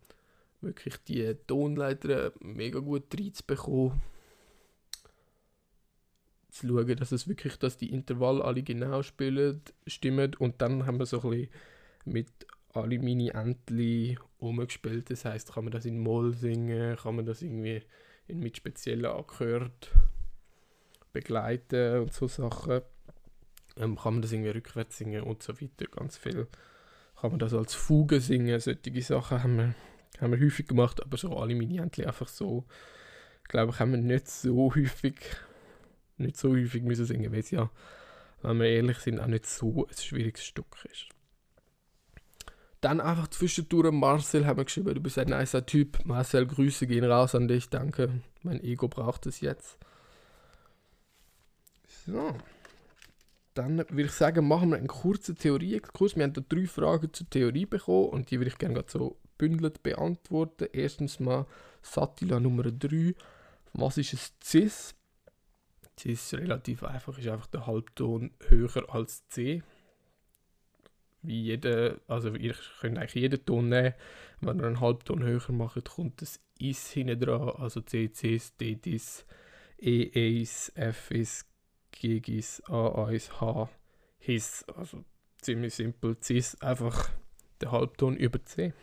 wirklich 0.62 0.98
die 1.08 1.36
Tonleiter 1.46 2.32
mega 2.40 2.80
gut 2.80 3.14
reinzubekommen 3.14 4.02
zu 6.50 6.68
schauen, 6.68 6.96
dass 6.96 7.12
es 7.12 7.28
wirklich, 7.28 7.58
dass 7.58 7.78
die 7.78 7.92
Intervalle 7.92 8.44
alle 8.44 8.64
genau 8.64 9.04
spielen, 9.04 9.62
stimmen 9.86 10.34
und 10.36 10.62
dann 10.62 10.86
haben 10.86 11.00
wir 11.00 11.06
so 11.06 11.22
ein 11.22 11.30
bisschen 11.30 11.50
mit 12.06 12.28
alle 12.74 13.00
meine 13.00 13.34
Entli 13.34 14.18
umgespielt. 14.40 15.10
Das 15.10 15.26
heißt, 15.26 15.54
kann 15.54 15.66
man 15.66 15.72
das 15.72 15.86
in 15.86 16.00
Moll 16.00 16.34
singen, 16.34 16.96
kann 16.96 17.16
man 17.16 17.26
das 17.26 17.42
irgendwie 17.42 17.82
in, 18.28 18.40
mit 18.40 18.58
speziellen 18.58 19.06
Akkorden 19.06 19.72
begleiten 21.14 22.02
und 22.02 22.14
so 22.14 22.28
Sachen. 22.28 22.82
Ähm, 23.78 23.98
kann 23.98 24.14
man 24.14 24.22
das 24.22 24.32
irgendwie 24.32 24.52
rückwärts 24.52 24.98
singen 24.98 25.24
und 25.24 25.44
so 25.44 25.60
weiter, 25.60 25.86
ganz 25.86 26.18
viel. 26.18 26.48
Kann 27.20 27.32
man 27.32 27.40
das 27.40 27.54
als 27.54 27.74
Fuge 27.74 28.22
singen, 28.22 28.60
solche 28.60 29.02
Sachen 29.02 29.44
haben 29.44 29.58
wir, 29.58 29.76
haben 30.20 30.32
wir 30.32 30.40
häufig 30.40 30.68
gemacht, 30.68 31.02
aber 31.04 31.18
so 31.18 31.36
alle 31.38 31.56
meine 31.56 31.82
Entli 31.82 32.06
einfach 32.06 32.28
so, 32.28 32.66
glaube 33.48 33.72
ich, 33.72 33.80
haben 33.80 33.92
wir 33.92 33.98
nicht 33.98 34.28
so 34.28 34.74
häufig 34.76 35.16
nicht 36.18 36.38
so 36.38 36.52
häufig 36.52 36.84
müssen 36.84 37.06
singen, 37.06 37.32
weil 37.32 37.40
es 37.40 37.52
ja, 37.52 37.70
wenn 38.42 38.60
wir 38.60 38.68
ehrlich 38.68 38.98
sind, 39.00 39.20
auch 39.20 39.28
nicht 39.28 39.46
so 39.46 39.88
ein 39.88 39.96
schwieriges 39.98 40.44
Stück 40.44 40.86
ist. 40.92 41.08
Dann 42.82 43.02
einfach 43.02 43.28
zwischendurch 43.30 43.92
Marcel 43.92 44.46
haben 44.46 44.58
wir 44.58 44.66
geschrieben, 44.66 44.94
du 44.94 45.02
bist 45.02 45.18
ein 45.18 45.30
nicer 45.30 45.66
Typ. 45.66 46.06
Marcel, 46.06 46.46
Grüße 46.46 46.86
gehen 46.86 47.04
raus 47.04 47.34
an 47.34 47.48
dich, 47.48 47.70
danke. 47.70 48.22
Mein 48.44 48.64
Ego 48.64 48.88
braucht 48.88 49.26
es 49.26 49.42
jetzt. 49.42 49.78
So. 52.06 52.36
Dann 53.56 53.80
würde 53.80 54.04
ich 54.04 54.12
sagen, 54.12 54.48
machen 54.48 54.70
wir 54.70 54.78
einen 54.78 54.88
kurzen 54.88 55.36
Theorie-Exkurs. 55.36 56.16
Wir 56.16 56.24
haben 56.24 56.34
da 56.34 56.42
drei 56.48 56.68
Fragen 56.68 57.12
zur 57.12 57.28
Theorie 57.28 57.66
bekommen 57.66 58.10
und 58.10 58.30
die 58.30 58.40
würde 58.40 58.52
ich 58.52 58.60
gerne 58.60 58.84
so 58.88 59.18
bündelt 59.40 59.82
beantworten. 59.82 60.68
Erstens 60.72 61.20
mal 61.20 61.48
Satila 61.82 62.40
Nummer 62.40 62.64
3. 62.64 63.16
Was 63.74 63.98
ist 63.98 64.14
ein 64.14 64.20
Cis? 64.44 64.94
Es 65.98 66.06
ist 66.06 66.34
relativ 66.36 66.84
einfach, 66.84 67.18
ist 67.18 67.28
einfach 67.28 67.48
der 67.48 67.66
Halbton 67.66 68.32
höher 68.48 68.94
als 68.94 69.28
C. 69.30 69.64
Wie 71.24 71.42
jeder, 71.42 72.00
also 72.08 72.34
ihr 72.36 72.56
könnt 72.80 72.98
eigentlich 72.98 73.16
jeden 73.16 73.44
Ton 73.44 73.70
nehmen. 73.70 73.94
Wenn 74.40 74.60
ihr 74.60 74.68
einen 74.68 74.80
Halbton 74.80 75.24
höher 75.24 75.52
macht, 75.52 75.90
kommt 75.90 76.22
das 76.22 76.40
Is 76.60 76.92
hinten 76.92 77.20
dran, 77.20 77.50
also 77.58 77.82
C, 77.82 78.12
Cis, 78.14 78.56
D, 78.56 78.76
Dis, 78.76 79.26
E, 79.80 80.40
Eis, 80.42 80.72
F, 80.76 81.12
Is, 81.12 81.46
G, 81.92 82.20
Gis, 82.20 82.62
A, 82.68 83.08
Eis, 83.08 83.42
H, 83.42 83.70
His. 84.20 84.64
Also 84.76 85.04
ziemlich 85.42 85.74
simpel. 85.74 86.16
Cis, 86.22 86.62
einfach 86.62 87.10
der 87.62 87.72
Halbton 87.72 88.16
über 88.16 88.44
C. 88.46 88.74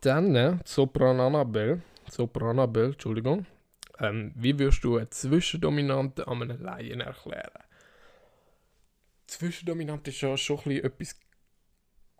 Dann 0.00 0.34
äh, 0.34 0.58
Soprananabel, 0.64 1.82
Sopranabel, 2.10 2.92
Entschuldigung, 2.92 3.46
ähm, 4.00 4.32
wie 4.34 4.58
würdest 4.58 4.84
du 4.84 4.96
eine 4.96 5.10
Zwischendominante 5.10 6.26
an 6.26 6.42
einem 6.42 6.62
Laien 6.62 7.00
erklären? 7.00 7.64
Zwischendominante 9.26 10.10
ist 10.10 10.20
ja 10.20 10.36
schon 10.36 10.72
etwas 10.72 11.18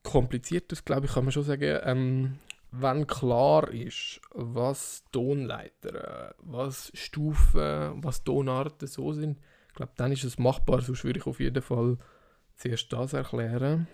kompliziertes, 0.03 0.85
glaube 0.85 1.07
ich, 1.07 1.13
kann 1.13 1.25
man 1.25 1.33
schon 1.33 1.45
sagen. 1.45 1.81
Ähm, 1.85 2.39
wenn 2.73 3.07
klar 3.09 3.69
ist, 3.73 4.21
was 4.31 5.03
Tonleiter, 5.11 6.37
was 6.39 6.93
Stufen, 6.95 8.03
was 8.05 8.23
Tonarten 8.23 8.87
so 8.87 9.13
sind, 9.13 9.39
glaube, 9.81 9.93
dann 9.97 10.13
ist 10.13 10.25
es 10.25 10.39
machbar, 10.39 10.83
sonst 10.83 11.05
würde 11.05 11.19
ich 11.19 11.27
auf 11.27 11.41
jeden 11.41 11.63
Fall 11.63 11.97
zuerst 12.57 12.93
das 12.93 13.15
erklären. 13.15 13.89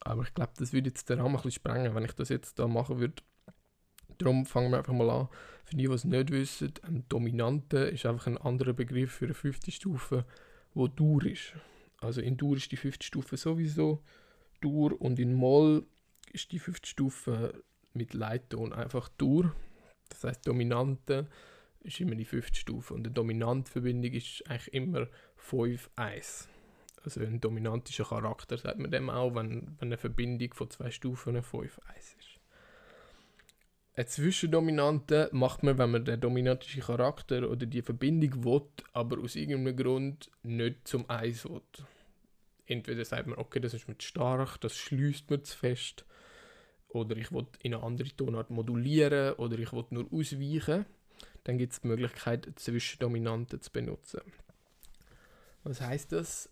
Aber 0.00 0.22
ich 0.22 0.32
glaube, 0.32 0.52
das 0.58 0.72
würde 0.72 0.90
jetzt 0.90 1.10
den 1.10 1.18
Rahmen 1.18 1.34
ein 1.34 1.36
bisschen 1.36 1.50
sprengen, 1.50 1.94
wenn 1.94 2.04
ich 2.04 2.12
das 2.12 2.28
jetzt 2.28 2.58
da 2.58 2.68
machen 2.68 3.00
würde. 3.00 3.22
Darum 4.18 4.46
fangen 4.46 4.70
wir 4.70 4.78
einfach 4.78 4.92
mal 4.92 5.10
an. 5.10 5.28
Für 5.64 5.76
die, 5.76 5.86
die 5.86 5.92
es 5.92 6.04
nicht 6.04 6.30
wissen, 6.30 6.72
ein 6.82 7.04
Dominante 7.08 7.78
ist 7.78 8.06
einfach 8.06 8.26
ein 8.26 8.38
anderer 8.38 8.72
Begriff 8.72 9.12
für 9.12 9.26
eine 9.26 9.34
fünfte 9.34 9.70
Stufe, 9.70 10.24
wo 10.74 10.88
Dur 10.88 11.24
ist. 11.24 11.54
Also 12.00 12.20
in 12.20 12.36
Dur 12.36 12.56
ist 12.56 12.70
die 12.70 12.76
fünfte 12.76 13.06
Stufe 13.06 13.36
sowieso 13.36 14.02
Dur 14.60 15.00
und 15.00 15.18
in 15.18 15.34
Moll 15.34 15.86
ist 16.32 16.52
die 16.52 16.58
fünfte 16.58 16.88
Stufe 16.88 17.62
mit 17.92 18.12
Leitton 18.12 18.72
einfach 18.72 19.08
Dur. 19.08 19.54
Das 20.10 20.24
heißt, 20.24 20.46
Dominante 20.46 21.28
ist 21.80 22.00
immer 22.00 22.14
die 22.14 22.24
fünfte 22.24 22.58
Stufe 22.58 22.94
und 22.94 23.06
eine 23.06 23.14
Dominantverbindung 23.14 24.12
ist 24.12 24.42
eigentlich 24.48 24.74
immer 24.74 25.06
5-1. 25.38 26.48
Also 27.04 27.20
ein 27.20 27.40
dominantischer 27.40 28.04
Charakter 28.04 28.56
sagt 28.56 28.78
man 28.78 28.90
dem 28.90 29.10
auch, 29.10 29.34
wenn, 29.34 29.76
wenn 29.78 29.88
eine 29.88 29.98
Verbindung 29.98 30.54
von 30.54 30.70
zwei 30.70 30.90
Stufen 30.90 31.30
eine 31.30 31.42
5-1 31.42 31.78
ist. 32.18 32.33
Eine 33.96 34.06
Zwischendominante 34.06 35.28
macht 35.30 35.62
man, 35.62 35.78
wenn 35.78 35.92
man 35.92 36.04
den 36.04 36.20
dominantischen 36.20 36.82
Charakter 36.82 37.48
oder 37.48 37.64
die 37.64 37.80
Verbindung 37.80 38.44
will, 38.44 38.62
aber 38.92 39.20
aus 39.20 39.36
irgendeinem 39.36 39.76
Grund 39.76 40.32
nicht 40.42 40.88
zum 40.88 41.08
Eis 41.08 41.44
will. 41.44 41.60
Entweder 42.66 43.04
sagt 43.04 43.28
man, 43.28 43.38
okay, 43.38 43.60
das 43.60 43.72
ist 43.72 43.86
mir 43.86 43.96
zu 43.96 44.08
stark, 44.08 44.60
das 44.60 44.76
schließt 44.76 45.30
mir 45.30 45.42
zu 45.42 45.56
fest, 45.56 46.04
oder 46.88 47.16
ich 47.16 47.30
will 47.30 47.46
in 47.60 47.74
eine 47.74 47.84
andere 47.84 48.08
Tonart 48.08 48.50
modulieren, 48.50 49.34
oder 49.34 49.58
ich 49.60 49.72
will 49.72 49.84
nur 49.90 50.12
ausweichen. 50.12 50.86
Dann 51.44 51.58
gibt 51.58 51.74
es 51.74 51.80
die 51.80 51.86
Möglichkeit, 51.86 52.48
Zwischendominanten 52.56 53.60
zu 53.60 53.70
benutzen. 53.70 54.22
Was 55.62 55.80
heißt 55.80 56.10
das? 56.10 56.50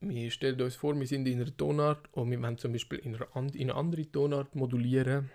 Wir 0.00 0.30
stellen 0.30 0.60
uns 0.60 0.74
vor, 0.74 0.98
wir 0.98 1.06
sind 1.06 1.26
in 1.26 1.40
einer 1.40 1.56
Tonart 1.56 2.12
und 2.12 2.30
wir 2.30 2.42
wollen 2.42 2.58
zum 2.58 2.72
Beispiel 2.72 2.98
in 2.98 3.14
eine 3.14 3.74
andere 3.74 4.10
Tonart 4.10 4.54
modulieren. 4.54 5.30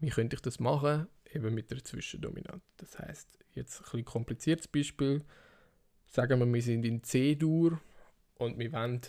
Wie 0.00 0.10
könnte 0.10 0.36
ich 0.36 0.42
das 0.42 0.60
machen? 0.60 1.08
Eben 1.32 1.54
mit 1.54 1.70
der 1.70 1.84
Zwischendominante. 1.84 2.64
Das 2.76 2.98
heißt, 2.98 3.38
jetzt 3.54 3.80
ein 3.80 3.84
bisschen 3.84 4.04
kompliziertes 4.04 4.68
Beispiel. 4.68 5.24
Sagen 6.06 6.38
wir, 6.40 6.52
wir 6.52 6.62
sind 6.62 6.84
in 6.84 7.02
C-Dur 7.02 7.80
und 8.36 8.58
wir 8.58 8.72
wollen 8.72 9.00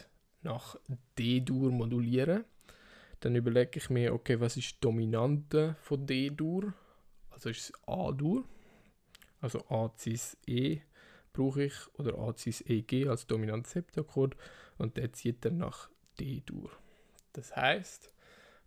nach 0.42 0.76
D-Dur 1.18 1.72
modulieren. 1.72 2.44
Dann 3.20 3.36
überlege 3.36 3.80
ich 3.80 3.90
mir, 3.90 4.14
okay, 4.14 4.40
was 4.40 4.58
ist 4.58 4.72
die 4.72 4.80
Dominante 4.82 5.76
von 5.82 6.06
D-Dur? 6.06 6.74
Also 7.30 7.50
ist 7.50 7.70
es 7.70 7.88
A-Dur. 7.88 8.44
Also 9.42 9.66
A 9.70 9.92
cis 9.98 10.38
E 10.46 10.82
brauche 11.32 11.64
ich 11.64 11.74
oder 11.94 12.18
A 12.18 12.36
cis 12.36 12.62
EG 12.62 13.08
als 13.08 13.28
dominantes 13.28 13.72
Septakkord 13.72 14.36
und 14.78 14.98
der 14.98 15.14
zieht 15.14 15.46
dann 15.46 15.58
nach 15.58 15.90
D-Dur. 16.20 16.72
Das 17.34 17.56
heißt, 17.56 18.14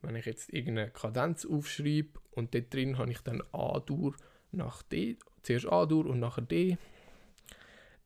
wenn 0.03 0.17
ich 0.17 0.27
jetzt 0.27 0.53
irgendeine 0.53 0.91
Kadenz 0.91 1.47
aufschreibe 1.47 2.21
und 2.33 2.55
dort 2.55 2.73
drin 2.75 2.99
habe 2.99 3.11
ich 3.11 3.21
dann 3.21 3.43
A-Dur 3.53 4.15
nach 4.51 4.83
D, 4.83 5.17
zuerst 5.43 5.67
A-Dur 5.67 6.07
und 6.07 6.21
nachher 6.21 6.43
D, 6.43 6.77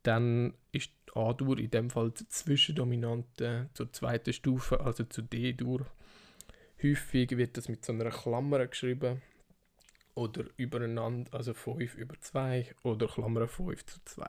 dann 0.02 0.54
ist 0.72 0.92
A-Dur 1.14 1.58
in 1.58 1.70
dem 1.70 1.90
Fall 1.90 2.12
die 2.12 2.28
Zwischendominante 2.28 3.70
zur 3.74 3.92
zweiten 3.92 4.32
Stufe, 4.32 4.80
also 4.80 5.04
zu 5.04 5.22
D-Dur. 5.22 5.86
Häufig 6.82 7.36
wird 7.36 7.56
das 7.56 7.68
mit 7.68 7.84
so 7.84 7.92
einer 7.92 8.10
Klammer 8.10 8.66
geschrieben 8.66 9.22
oder 10.14 10.44
übereinander, 10.56 11.32
also 11.34 11.54
5 11.54 11.94
über 11.94 12.20
2 12.20 12.74
oder 12.82 13.06
Klammer 13.06 13.48
5 13.48 13.84
zu 13.86 13.98
2. 14.04 14.26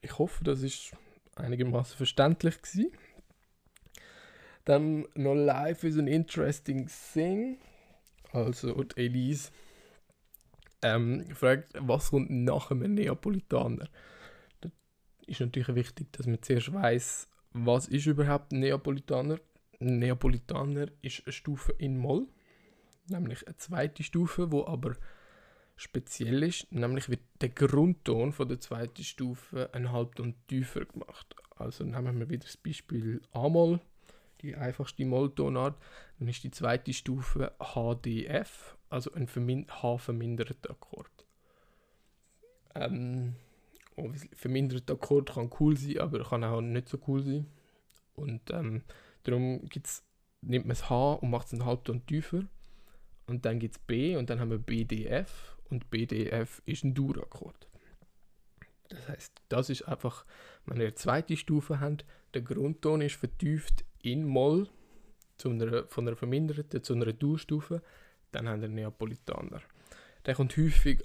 Ich 0.00 0.18
hoffe, 0.18 0.44
das 0.44 0.62
ist 0.62 0.92
einigermaßen 1.36 1.96
verständlich 1.96 2.60
gewesen. 2.60 2.92
Dann 4.64 5.06
noch 5.14 5.34
Life 5.34 5.86
is 5.86 5.98
an 5.98 6.06
interesting 6.06 6.88
thing. 7.12 7.58
Also 8.32 8.82
die 8.82 9.06
Elise 9.06 9.50
ähm, 10.82 11.24
fragt, 11.34 11.72
was 11.78 12.10
kommt 12.10 12.30
nach 12.30 12.70
einem 12.70 12.94
Neapolitaner? 12.94 13.88
Das 14.60 14.72
ist 15.26 15.40
natürlich 15.40 15.74
wichtig, 15.74 16.12
dass 16.12 16.26
man 16.26 16.42
zuerst 16.42 16.72
weiß, 16.72 17.28
was 17.52 17.88
ist 17.88 18.06
überhaupt 18.06 18.52
ein 18.52 18.60
Neapolitaner. 18.60 19.38
Ein 19.80 19.98
Neapolitaner 19.98 20.88
ist 21.02 21.22
eine 21.24 21.32
Stufe 21.32 21.72
in 21.78 21.98
Moll, 21.98 22.26
nämlich 23.08 23.46
eine 23.46 23.56
zweite 23.56 24.02
Stufe, 24.02 24.50
wo 24.50 24.66
aber 24.66 24.96
speziell 25.76 26.42
ist, 26.42 26.70
nämlich 26.72 27.08
wird 27.08 27.22
der 27.40 27.50
Grundton 27.50 28.32
von 28.32 28.48
der 28.48 28.60
zweiten 28.60 29.02
Stufe 29.02 29.70
ein 29.72 29.92
Halbton 29.92 30.34
tiefer 30.48 30.84
gemacht. 30.84 31.34
Also 31.56 31.84
nehmen 31.84 32.18
wir 32.18 32.30
wieder 32.30 32.44
das 32.44 32.56
Beispiel 32.56 33.20
A-Moll 33.32 33.80
die 34.44 34.54
einfachste 34.54 35.04
Molltonart. 35.04 35.76
Dann 36.18 36.28
ist 36.28 36.44
die 36.44 36.50
zweite 36.50 36.92
Stufe 36.92 37.52
HDF, 37.58 38.76
also 38.88 39.12
ein 39.12 39.26
vermin 39.26 39.66
H-verminderter 39.68 40.70
Akkord. 40.70 41.10
Ähm, 42.74 43.34
verminderter 44.32 44.94
Akkord 44.94 45.32
kann 45.32 45.50
cool 45.60 45.76
sein, 45.76 45.98
aber 45.98 46.22
kann 46.24 46.44
auch 46.44 46.60
nicht 46.60 46.88
so 46.88 46.98
cool 47.06 47.22
sein. 47.22 47.46
Und 48.14 48.50
ähm, 48.50 48.82
darum 49.24 49.64
gibt's, 49.68 50.04
nimmt 50.40 50.66
man 50.66 50.76
das 50.76 50.88
H 50.88 51.14
und 51.14 51.30
macht 51.30 51.48
es 51.48 51.54
einen 51.54 51.64
Halbton 51.64 52.04
tiefer. 52.06 52.44
Und 53.26 53.44
dann 53.46 53.58
gibt 53.58 53.76
es 53.76 53.78
B 53.80 54.16
und 54.16 54.28
dann 54.28 54.38
haben 54.38 54.50
wir 54.50 54.58
BDF 54.58 55.56
und 55.70 55.90
BDF 55.90 56.62
ist 56.66 56.84
ein 56.84 56.94
Dur-Akkord. 56.94 57.68
Das 58.94 59.08
heißt, 59.08 59.42
das 59.48 59.70
ist 59.70 59.82
einfach, 59.82 60.24
wenn 60.66 60.78
ihr 60.78 60.84
eine 60.84 60.94
zweite 60.94 61.36
Stufe 61.36 61.80
habt, 61.80 62.04
der 62.32 62.42
Grundton 62.42 63.00
ist 63.00 63.16
vertieft 63.16 63.84
in 64.02 64.24
Moll 64.24 64.68
zu 65.36 65.50
einer, 65.50 65.86
von 65.86 66.06
einer 66.06 66.16
verminderten 66.16 66.82
zu 66.82 66.94
einer 66.94 67.12
Durchstufe, 67.12 67.82
dann 68.32 68.48
haben 68.48 68.60
wir 68.60 68.66
einen 68.66 68.74
Neapolitaner. 68.74 69.62
Der 70.26 70.34
kommt 70.34 70.56
häufig, 70.56 71.02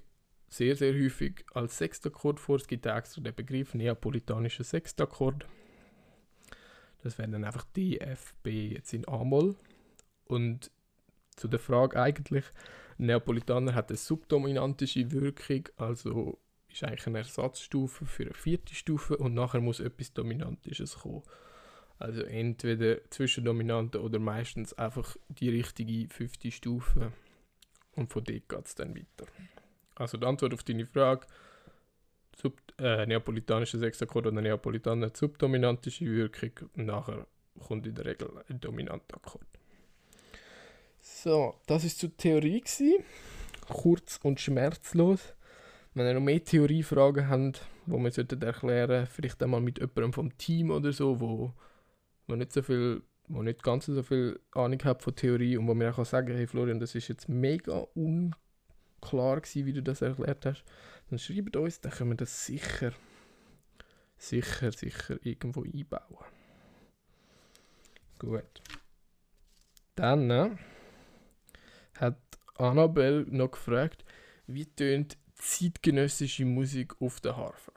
sehr, 0.48 0.76
sehr 0.76 0.94
häufig 0.94 1.46
als 1.54 1.78
Sechstakkord 1.78 2.40
vor. 2.40 2.56
Es 2.58 2.68
gibt 2.68 2.86
extra 2.86 3.22
den 3.22 3.36
Begriff 3.36 3.74
neapolitanischer 3.74 4.64
Sechstakkord. 4.64 5.46
Das 7.04 7.18
wäre 7.18 7.30
dann 7.30 7.44
einfach 7.44 7.66
D, 7.76 7.98
F, 7.98 8.34
B 8.44 8.70
jetzt 8.70 8.94
in 8.94 9.08
A-Moll. 9.08 9.56
Und 10.26 10.72
zu 11.36 11.48
der 11.48 11.60
Frage 11.60 12.02
eigentlich, 12.02 12.46
Neapolitaner 12.98 13.74
hat 13.76 13.90
eine 13.90 13.98
subdominantische 13.98 15.12
Wirkung, 15.12 15.70
also 15.78 16.38
ist 16.72 16.84
eigentlich 16.84 17.08
eine 17.08 17.20
Ersatzstufe 17.20 18.06
für 18.06 18.24
eine 18.24 18.34
vierte 18.34 18.76
Stufe 18.76 19.18
und 19.18 19.34
nachher 19.34 19.62
muss 19.62 19.80
etwas 19.80 20.14
Dominantisches 20.14 21.00
kommen. 21.00 21.24
Also 21.98 22.22
entweder 22.22 23.10
Zwischendominante 23.10 24.02
oder 24.02 24.20
meistens 24.20 24.74
einfach 24.74 25.18
die 25.28 25.50
richtige 25.50 26.08
fünfte 26.14 26.52
Stufe. 26.52 27.12
Und 27.94 28.12
von 28.12 28.24
dort 28.24 28.48
geht 28.48 28.66
es 28.66 28.76
dann 28.76 28.96
weiter. 28.96 29.30
Also 29.96 30.18
die 30.18 30.26
Antwort 30.26 30.54
auf 30.54 30.64
deine 30.64 30.86
Frage, 30.86 31.28
Sub, 32.38 32.58
äh, 32.78 33.06
neapolitanischer 33.06 33.80
Sechsakkord 33.80 34.28
oder 34.28 34.42
neapolitaner 34.42 35.12
subdominantische 35.14 36.06
Wirkung 36.06 36.70
nachher 36.76 37.28
kommt 37.60 37.86
in 37.86 37.96
der 37.96 38.06
Regel 38.06 38.32
ein 38.48 38.62
dominanter 38.62 39.18
Akkord. 39.18 39.46
So, 41.02 41.56
das 41.68 41.84
ist 41.84 42.00
zur 42.00 42.16
Theorie 42.16 42.62
gewesen. 42.62 43.04
Kurz 43.68 44.20
und 44.24 44.40
schmerzlos. 44.40 45.34
Wenn 45.94 46.06
ihr 46.06 46.14
noch 46.14 46.22
mehr 46.22 46.44
Theoriefragen 46.44 47.28
habt, 47.28 47.66
die 47.86 47.92
wir 47.92 48.48
erklären 48.48 48.90
sollten, 48.90 49.08
vielleicht 49.08 49.44
einmal 49.44 49.62
mit 49.62 49.80
jemandem 49.80 50.14
vom 50.14 50.38
Team 50.38 50.72
oder 50.72 50.94
so, 50.94 51.20
wo 51.20 51.54
wo 52.30 52.36
nicht 52.36 52.54
so 52.54 52.62
viel, 52.62 53.02
wo 53.28 53.42
nicht 53.42 53.64
ganz 53.64 53.88
so 53.88 54.04
viel 54.04 54.40
Ahnung 54.52 54.80
hat 54.84 55.02
von 55.02 55.16
Theorie 55.16 55.58
und 55.58 55.68
wo 55.68 55.74
mir 55.74 55.98
auch 55.98 56.06
sagen 56.06 56.36
hey 56.36 56.48
Florian, 56.48 56.80
das 56.80 56.96
ist 56.96 57.08
jetzt 57.08 57.28
mega 57.28 57.88
unklar 57.96 59.42
gewesen, 59.42 59.66
wie 59.66 59.74
du 59.74 59.82
das 59.82 60.02
erklärt 60.02 60.46
hast, 60.46 60.64
dann 61.10 61.20
schreibt 61.20 61.56
uns, 61.56 61.82
dann 61.82 61.92
können 61.92 62.12
wir 62.12 62.18
das 62.18 62.46
sicher, 62.46 62.94
sicher, 64.18 64.72
sicher 64.72 65.18
irgendwo 65.24 65.64
einbauen. 65.64 66.26
Gut. 68.20 68.62
Dann 69.96 70.30
äh, 70.30 70.50
hat 71.96 72.18
Annabelle 72.56 73.26
noch 73.28 73.52
gefragt, 73.52 74.06
wie 74.46 74.66
tönt 74.66 75.18
zeitgenössische 75.40 76.46
Musik 76.46 77.02
auf 77.02 77.20
der 77.20 77.36
Harfe? 77.36 77.72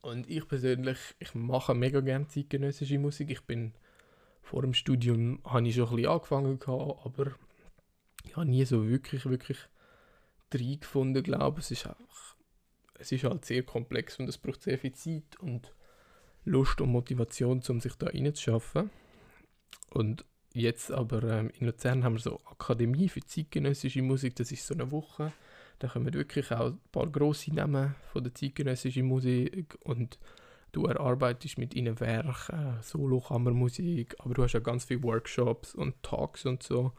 Und 0.00 0.28
ich 0.28 0.46
persönlich, 0.46 0.98
ich 1.18 1.34
mache 1.34 1.74
mega 1.74 2.00
gerne 2.00 2.28
zeitgenössische 2.28 2.98
Musik. 2.98 3.30
Ich 3.30 3.40
bin 3.42 3.72
vor 4.42 4.62
dem 4.62 4.74
Studium 4.74 5.40
habe 5.44 5.66
ich 5.66 5.74
schon 5.74 5.88
ein 5.88 5.96
bisschen 5.96 6.10
angefangen 6.10 6.60
aber 6.66 7.32
ich 8.24 8.36
habe 8.36 8.46
nie 8.46 8.64
so 8.64 8.86
wirklich, 8.86 9.24
wirklich 9.24 9.58
gefunden, 10.50 11.22
glaube 11.22 11.60
Es 11.60 11.70
ist 11.70 11.86
einfach, 11.86 12.36
es 12.94 13.10
ist 13.10 13.24
halt 13.24 13.44
sehr 13.44 13.64
komplex 13.64 14.20
und 14.20 14.28
es 14.28 14.38
braucht 14.38 14.62
sehr 14.62 14.78
viel 14.78 14.92
Zeit 14.92 15.36
und 15.40 15.74
Lust 16.44 16.80
und 16.80 16.90
Motivation, 16.90 17.62
um 17.68 17.80
sich 17.80 17.94
da 17.94 18.06
reinzuschaffen. 18.06 18.90
Und 19.90 20.24
jetzt 20.52 20.92
aber 20.92 21.22
ähm, 21.24 21.50
in 21.58 21.66
Luzern 21.66 22.04
haben 22.04 22.14
wir 22.14 22.20
so 22.20 22.40
Akademie 22.44 23.08
für 23.08 23.20
zeitgenössische 23.20 24.02
Musik, 24.02 24.36
das 24.36 24.52
ist 24.52 24.66
so 24.66 24.74
eine 24.74 24.90
Woche 24.90 25.32
da 25.84 25.90
kommen 25.90 26.14
wirklich 26.14 26.50
auch 26.50 26.68
ein 26.68 26.80
paar 26.92 27.06
grosse 27.08 27.54
Namen 27.54 27.94
von 28.10 28.24
der 28.24 28.34
zeitgenössischen 28.34 29.04
Musik 29.04 29.76
und 29.82 30.18
du 30.72 30.86
erarbeitest 30.86 31.58
mit 31.58 31.74
ihnen 31.74 32.00
Werk, 32.00 32.48
äh, 32.48 32.82
Solo-Kammermusik, 32.82 34.16
aber 34.18 34.32
du 34.32 34.42
hast 34.42 34.54
ja 34.54 34.60
ganz 34.60 34.86
viele 34.86 35.02
Workshops 35.02 35.74
und 35.74 36.02
Talks 36.02 36.46
und 36.46 36.62
so, 36.62 36.92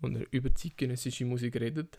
wo 0.00 0.08
er 0.08 0.26
über 0.32 0.54
zeitgenössische 0.54 1.24
Musik 1.24 1.56
redet. 1.56 1.98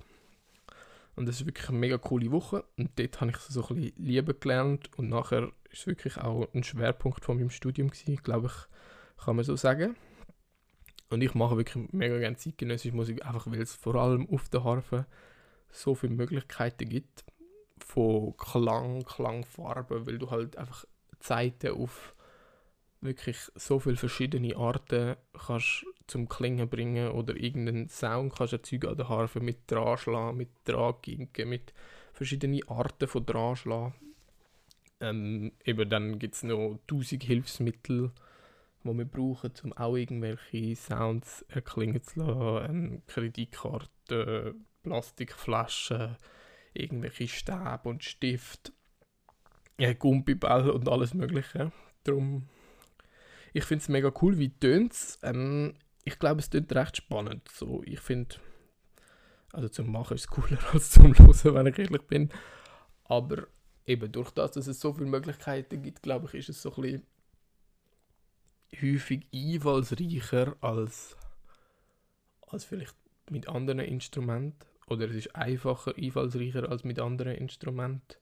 Und 1.15 1.27
das 1.27 1.41
ist 1.41 1.47
wirklich 1.47 1.69
eine 1.69 1.79
mega 1.79 1.97
coole 1.97 2.31
Woche. 2.31 2.63
Und 2.77 2.91
dort 2.99 3.19
habe 3.19 3.31
ich 3.31 3.37
so 3.37 3.67
ein 3.67 3.75
bisschen 3.75 4.05
lieben 4.05 4.39
gelernt. 4.39 4.91
Und 4.95 5.09
nachher 5.09 5.51
ist 5.71 5.79
es 5.79 5.87
wirklich 5.87 6.17
auch 6.17 6.47
ein 6.53 6.63
Schwerpunkt 6.63 7.25
von 7.25 7.37
meinem 7.37 7.49
Studium 7.49 7.89
gewesen, 7.89 8.17
glaube 8.17 8.47
ich, 8.47 9.25
kann 9.25 9.37
man 9.37 9.43
so 9.43 9.55
sagen. 9.55 9.95
Und 11.09 11.23
ich 11.23 11.33
mache 11.33 11.57
wirklich 11.57 11.91
mega 11.91 12.19
gerne 12.19 12.37
zeitgenössische 12.37 12.95
Musik, 12.95 13.25
einfach 13.25 13.47
weil 13.47 13.61
es 13.61 13.73
vor 13.73 13.95
allem 13.95 14.29
auf 14.29 14.47
der 14.49 14.63
Harfe 14.63 15.07
so 15.71 15.95
viele 15.95 16.13
Möglichkeiten 16.13 16.89
gibt. 16.89 17.23
Von 17.79 18.35
Klang, 18.37 19.03
Klangfarben, 19.03 20.05
weil 20.05 20.17
du 20.17 20.29
halt 20.29 20.57
einfach 20.57 20.85
Zeiten 21.19 21.71
auf 21.71 22.13
wirklich 23.01 23.37
so 23.55 23.79
viele 23.79 23.95
verschiedene 23.95 24.55
Arten 24.55 25.15
kannst 25.33 25.85
zum 26.07 26.27
Klingen 26.27 26.69
bringen 26.69 27.11
oder 27.11 27.35
irgendeinen 27.35 27.89
Sound 27.89 28.33
kannst 28.35 28.53
erzeugen 28.53 28.89
an 28.89 28.97
der 28.97 29.09
Harfe 29.09 29.39
mit 29.39 29.69
Dranschlagen, 29.69 30.37
mit 30.37 30.49
Draginken, 30.63 31.49
mit 31.49 31.73
verschiedenen 32.13 32.67
Arten 32.67 33.07
von 33.07 33.25
Dranschlagen. 33.25 33.93
Ähm, 34.99 35.51
eben 35.63 35.89
dann 35.89 36.17
gibt 36.17 36.35
es 36.35 36.43
noch 36.43 36.79
tausend 36.87 37.23
Hilfsmittel, 37.23 38.11
die 38.83 38.97
wir 38.97 39.05
brauchen, 39.05 39.51
um 39.63 39.73
auch 39.73 39.95
irgendwelche 39.95 40.75
Sounds 40.75 41.43
erklingen 41.49 42.01
zu 42.01 42.19
lassen. 42.19 42.69
Ähm, 42.69 43.01
Kreditkarten, 43.05 44.65
Plastikflaschen, 44.89 46.17
irgendwelche 46.73 47.27
Stäbe 47.27 47.81
und 47.83 48.03
Stift, 48.03 48.71
ja, 49.79 49.93
Gumpibälle 49.93 50.73
und 50.73 50.89
alles 50.89 51.13
mögliche. 51.13 51.71
Darum 52.03 52.47
ich 53.57 53.63
finde 53.63 53.81
es 53.81 53.89
mega 53.89 54.11
cool, 54.21 54.37
wie 54.37 54.49
tönt 54.49 54.93
es. 54.93 55.19
Ähm, 55.23 55.73
ich 56.03 56.19
glaube, 56.19 56.41
es 56.41 56.49
tönt 56.49 56.73
recht 56.75 56.97
spannend. 56.97 57.49
So, 57.51 57.81
ich 57.83 57.99
finde, 57.99 58.35
also 59.51 59.67
zum 59.67 59.91
Machen 59.91 60.15
ist 60.15 60.21
es 60.21 60.27
cooler 60.27 60.59
als 60.73 60.91
zum 60.91 61.17
Hören, 61.17 61.55
wenn 61.55 61.65
ich 61.65 61.79
ehrlich 61.79 62.03
bin. 62.03 62.29
Aber 63.05 63.47
eben 63.85 64.11
durch 64.11 64.29
das, 64.31 64.51
dass 64.51 64.67
es 64.67 64.79
so 64.79 64.93
viele 64.93 65.07
Möglichkeiten 65.07 65.81
gibt, 65.81 66.03
glaube 66.03 66.27
ich, 66.27 66.35
ist 66.35 66.49
es 66.49 66.61
so 66.61 66.75
ein 66.75 66.81
bisschen 66.81 67.07
häufig 68.79 69.25
einfallsreicher 69.33 70.55
als, 70.61 71.17
als 72.41 72.63
vielleicht 72.63 72.95
mit 73.31 73.47
anderen 73.47 73.79
Instrumenten. 73.79 74.67
Oder 74.87 75.09
es 75.09 75.15
ist 75.15 75.35
einfacher, 75.35 75.93
einfallsreicher 75.97 76.69
als 76.69 76.83
mit 76.83 76.99
anderen 76.99 77.35
Instrumenten 77.35 78.17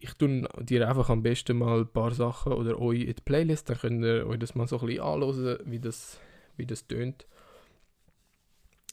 ich 0.00 0.14
tue 0.14 0.48
dir 0.60 0.88
einfach 0.88 1.10
am 1.10 1.22
besten 1.22 1.58
mal 1.58 1.80
ein 1.80 1.92
paar 1.92 2.12
Sachen 2.12 2.52
oder 2.52 2.80
euch 2.80 3.02
in 3.02 3.14
die 3.14 3.22
Playlist, 3.22 3.68
dann 3.68 3.78
könnt 3.78 4.04
ihr 4.04 4.26
euch 4.26 4.38
das 4.38 4.54
mal 4.54 4.66
so 4.66 4.80
ein 4.80 4.86
bisschen 4.86 5.02
anhören, 5.02 5.58
wie 5.64 5.78
das, 5.78 6.18
wie 6.56 6.66
das 6.66 6.86
tönt. 6.86 7.26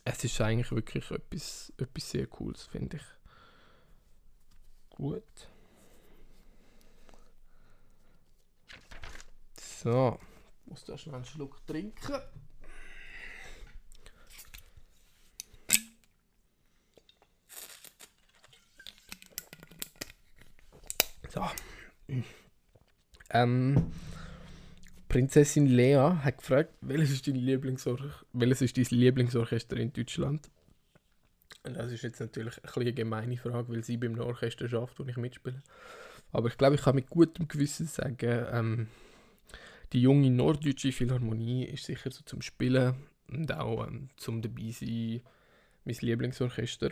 Es 0.03 0.24
ist 0.24 0.39
eigentlich 0.41 0.72
wirklich 0.72 1.10
etwas, 1.12 1.74
etwas 1.77 2.12
sehr 2.12 2.27
Cooles, 2.27 2.63
finde 2.63 2.98
ich. 2.98 3.03
Gut. 4.89 5.50
So, 9.60 10.20
ich 10.63 10.70
muss 10.70 10.84
da 10.86 10.98
schnell 10.98 11.15
einen 11.15 11.25
Schluck 11.25 11.65
trinken. 11.65 12.22
So. 21.38 22.22
Ähm, 23.29 23.91
Prinzessin 25.08 25.67
Lea 25.67 26.13
hat 26.24 26.38
gefragt, 26.38 26.74
welches 26.82 27.12
ist, 27.12 27.27
dein 27.27 27.36
Lieblingsorch 27.36 28.24
welches 28.34 28.62
ist 28.62 28.77
dein 28.77 29.00
Lieblingsorchester 29.00 29.77
in 29.77 29.94
Deutschland? 29.94 30.50
Und 31.63 31.75
das 31.75 31.91
ist 31.91 32.01
jetzt 32.03 32.20
natürlich 32.20 32.58
ein 32.63 32.82
eine 32.82 32.94
gemeine 32.94 33.38
Frage, 33.38 33.70
weil 33.70 33.84
sie 33.84 33.98
beim 33.98 34.20
Orchester 34.20 34.67
schafft, 34.67 35.00
wo 35.00 35.03
ich 35.03 35.17
mitspiele. 35.17 35.62
Aber 36.32 36.47
ich 36.47 36.58
glaube, 36.58 36.76
ich 36.76 36.82
kann 36.82 36.95
mit 36.95 37.10
gutem 37.10 37.47
Gewissen 37.47 37.88
sagen, 37.88 38.17
ähm, 38.52 38.88
die 39.93 40.02
junge 40.02 40.32
norddeutsche 40.32 40.91
Philharmonie 40.91 41.65
ist 41.65 41.86
sicher 41.86 42.10
so 42.10 42.23
zum 42.23 42.41
Spielen 42.41 42.95
und 43.30 43.52
auch 43.52 43.86
ähm, 43.86 44.10
zum 44.17 44.41
dabei 44.41 44.71
sein 44.71 45.21
mein 45.86 45.95
Lieblingsorchester. 46.00 46.91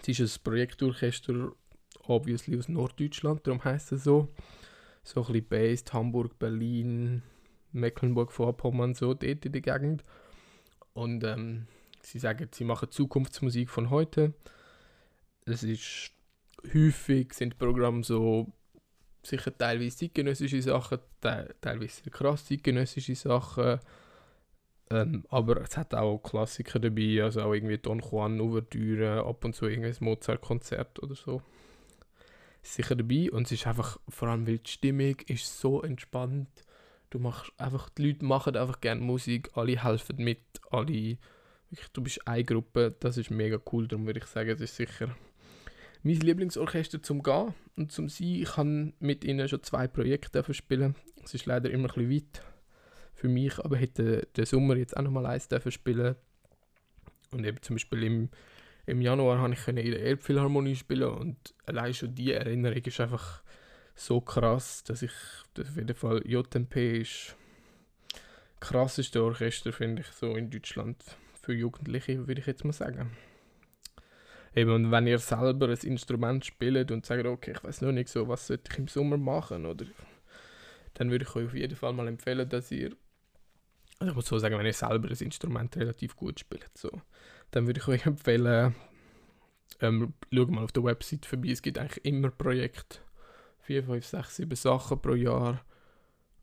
Es 0.00 0.20
ist 0.20 0.38
ein 0.38 0.44
Projektorchester, 0.44 1.52
obviously 2.06 2.58
aus 2.58 2.68
Norddeutschland, 2.68 3.46
darum 3.46 3.62
heisst 3.64 3.92
es 3.92 4.04
so. 4.04 4.28
So 5.04 5.20
ein 5.20 5.26
bisschen 5.26 5.48
based, 5.48 5.92
Hamburg, 5.92 6.38
Berlin, 6.38 7.22
Mecklenburg-Vorpommern, 7.72 8.94
so 8.94 9.14
dort 9.14 9.44
in 9.44 9.52
der 9.52 9.60
Gegend. 9.60 10.04
Und 10.92 11.24
ähm, 11.24 11.66
sie 12.02 12.18
sagen, 12.18 12.48
sie 12.52 12.64
machen 12.64 12.90
Zukunftsmusik 12.90 13.70
von 13.70 13.90
heute. 13.90 14.34
Es 15.44 15.62
ist 15.62 16.10
häufig 16.74 17.32
sind 17.32 17.58
Programme 17.58 18.02
so 18.02 18.52
sicher 19.22 19.56
teilweise 19.56 19.96
zeitgenössische 19.96 20.60
Sachen, 20.60 20.98
te 21.20 21.54
teilweise 21.60 22.10
krass 22.10 22.46
zeitgenössische 22.46 23.14
Sachen. 23.14 23.80
Ähm, 24.90 25.24
aber 25.28 25.60
es 25.60 25.76
hat 25.76 25.94
auch 25.94 26.18
Klassiker 26.18 26.78
dabei, 26.78 27.22
also 27.22 27.42
auch 27.42 27.52
irgendwie 27.52 27.78
Don 27.78 28.00
Juan 28.00 28.40
Ouvertüre, 28.40 29.24
ab 29.24 29.44
und 29.44 29.54
zu 29.54 29.66
irgendein 29.66 29.96
Mozart-Konzert 30.00 31.02
oder 31.02 31.14
so 31.14 31.42
sicher 32.74 32.96
dabei 32.96 33.30
und 33.30 33.46
es 33.46 33.52
ist 33.52 33.66
einfach, 33.66 33.98
vor 34.08 34.28
allem 34.28 34.46
weil 34.46 34.58
die 34.58 34.70
Stimmung 34.70 35.16
ist 35.26 35.60
so 35.60 35.82
entspannt. 35.82 36.48
Du 37.10 37.18
machst 37.18 37.52
einfach, 37.56 37.88
die 37.90 38.08
Leute 38.08 38.24
machen 38.24 38.56
einfach 38.56 38.80
gerne 38.80 39.00
Musik, 39.00 39.50
alle 39.54 39.82
helfen 39.82 40.16
mit, 40.22 40.42
alle, 40.70 41.18
wirklich, 41.70 41.88
du 41.92 42.02
bist 42.02 42.26
eine 42.26 42.44
Gruppe, 42.44 42.94
das 43.00 43.16
ist 43.16 43.30
mega 43.30 43.58
cool, 43.72 43.88
darum 43.88 44.06
würde 44.06 44.20
ich 44.20 44.26
sagen, 44.26 44.50
es 44.50 44.60
ist 44.60 44.76
sicher 44.76 45.14
mein 46.02 46.16
Lieblingsorchester 46.16 47.02
zum 47.02 47.22
Gehen 47.22 47.54
und 47.76 47.92
zum 47.92 48.08
Sein. 48.08 48.34
Ich 48.42 48.56
habe 48.56 48.92
mit 48.98 49.24
ihnen 49.24 49.48
schon 49.48 49.62
zwei 49.62 49.88
Projekte 49.88 50.42
spielen. 50.54 50.94
Es 51.24 51.34
ist 51.34 51.46
leider 51.46 51.70
immer 51.70 51.88
ein 51.88 51.94
bisschen 51.94 52.10
weit 52.10 52.42
für 53.14 53.28
mich, 53.28 53.58
aber 53.58 53.76
hätte 53.76 54.28
den 54.36 54.46
Sommer 54.46 54.76
jetzt 54.76 54.96
auch 54.96 55.02
noch 55.02 55.10
mal 55.10 55.26
eins 55.26 55.48
spielen 55.68 56.14
und 57.32 57.44
eben 57.44 57.60
zum 57.62 57.76
Beispiel 57.76 58.02
im 58.04 58.28
im 58.88 59.02
Januar 59.02 59.38
konnte 59.38 59.58
ich 59.58 59.68
in 59.68 59.76
der 59.76 60.02
Elbphilharmonie 60.02 60.74
spielen 60.74 61.10
und 61.10 61.54
allein 61.66 61.92
schon 61.92 62.14
die 62.14 62.32
Erinnerung 62.32 62.82
ist 62.82 63.00
einfach 63.00 63.42
so 63.94 64.20
krass, 64.20 64.82
dass 64.84 65.02
ich 65.02 65.12
auf 65.58 65.76
jeden 65.76 65.94
Fall 65.94 66.22
JMP 66.24 66.76
ist 67.02 67.36
krasseste 68.60 69.22
Orchester, 69.22 69.72
finde 69.72 70.02
ich, 70.02 70.08
so 70.08 70.34
in 70.34 70.50
Deutschland 70.50 71.02
für 71.40 71.52
Jugendliche, 71.52 72.26
würde 72.26 72.40
ich 72.40 72.46
jetzt 72.46 72.64
mal 72.64 72.72
sagen. 72.72 73.10
Eben, 74.54 74.70
und 74.72 74.90
wenn 74.90 75.06
ihr 75.06 75.18
selber 75.18 75.68
ein 75.68 75.78
Instrument 75.82 76.46
spielt 76.46 76.90
und 76.90 77.04
sagt, 77.04 77.26
okay, 77.26 77.52
ich 77.52 77.62
weiß 77.62 77.82
noch 77.82 77.92
nicht 77.92 78.08
so, 78.08 78.26
was 78.26 78.46
sollte 78.46 78.70
ich 78.72 78.78
im 78.78 78.88
Sommer 78.88 79.18
machen, 79.18 79.66
oder 79.66 79.84
dann 80.94 81.10
würde 81.10 81.26
ich 81.28 81.36
euch 81.36 81.46
auf 81.46 81.54
jeden 81.54 81.76
Fall 81.76 81.92
mal 81.92 82.08
empfehlen, 82.08 82.48
dass 82.48 82.70
ihr, 82.70 82.96
also 83.98 84.10
ich 84.10 84.16
muss 84.16 84.26
so 84.26 84.38
sagen, 84.38 84.58
wenn 84.58 84.66
ihr 84.66 84.72
selber 84.72 85.08
ein 85.08 85.16
Instrument 85.16 85.76
relativ 85.76 86.16
gut 86.16 86.40
spielt, 86.40 86.70
so, 86.76 86.90
dann 87.50 87.66
würde 87.66 87.80
ich 87.80 87.88
euch 87.88 88.06
empfehlen, 88.06 88.74
ähm, 89.80 90.14
schaut 90.32 90.50
mal 90.50 90.64
auf 90.64 90.72
der 90.72 90.84
Website 90.84 91.26
vorbei. 91.26 91.50
Es 91.50 91.62
gibt 91.62 91.78
eigentlich 91.78 92.04
immer 92.04 92.30
Projekte. 92.30 92.98
4, 93.60 93.84
5, 93.84 94.06
6, 94.06 94.36
7 94.36 94.56
Sachen 94.56 95.00
pro 95.00 95.14
Jahr. 95.14 95.64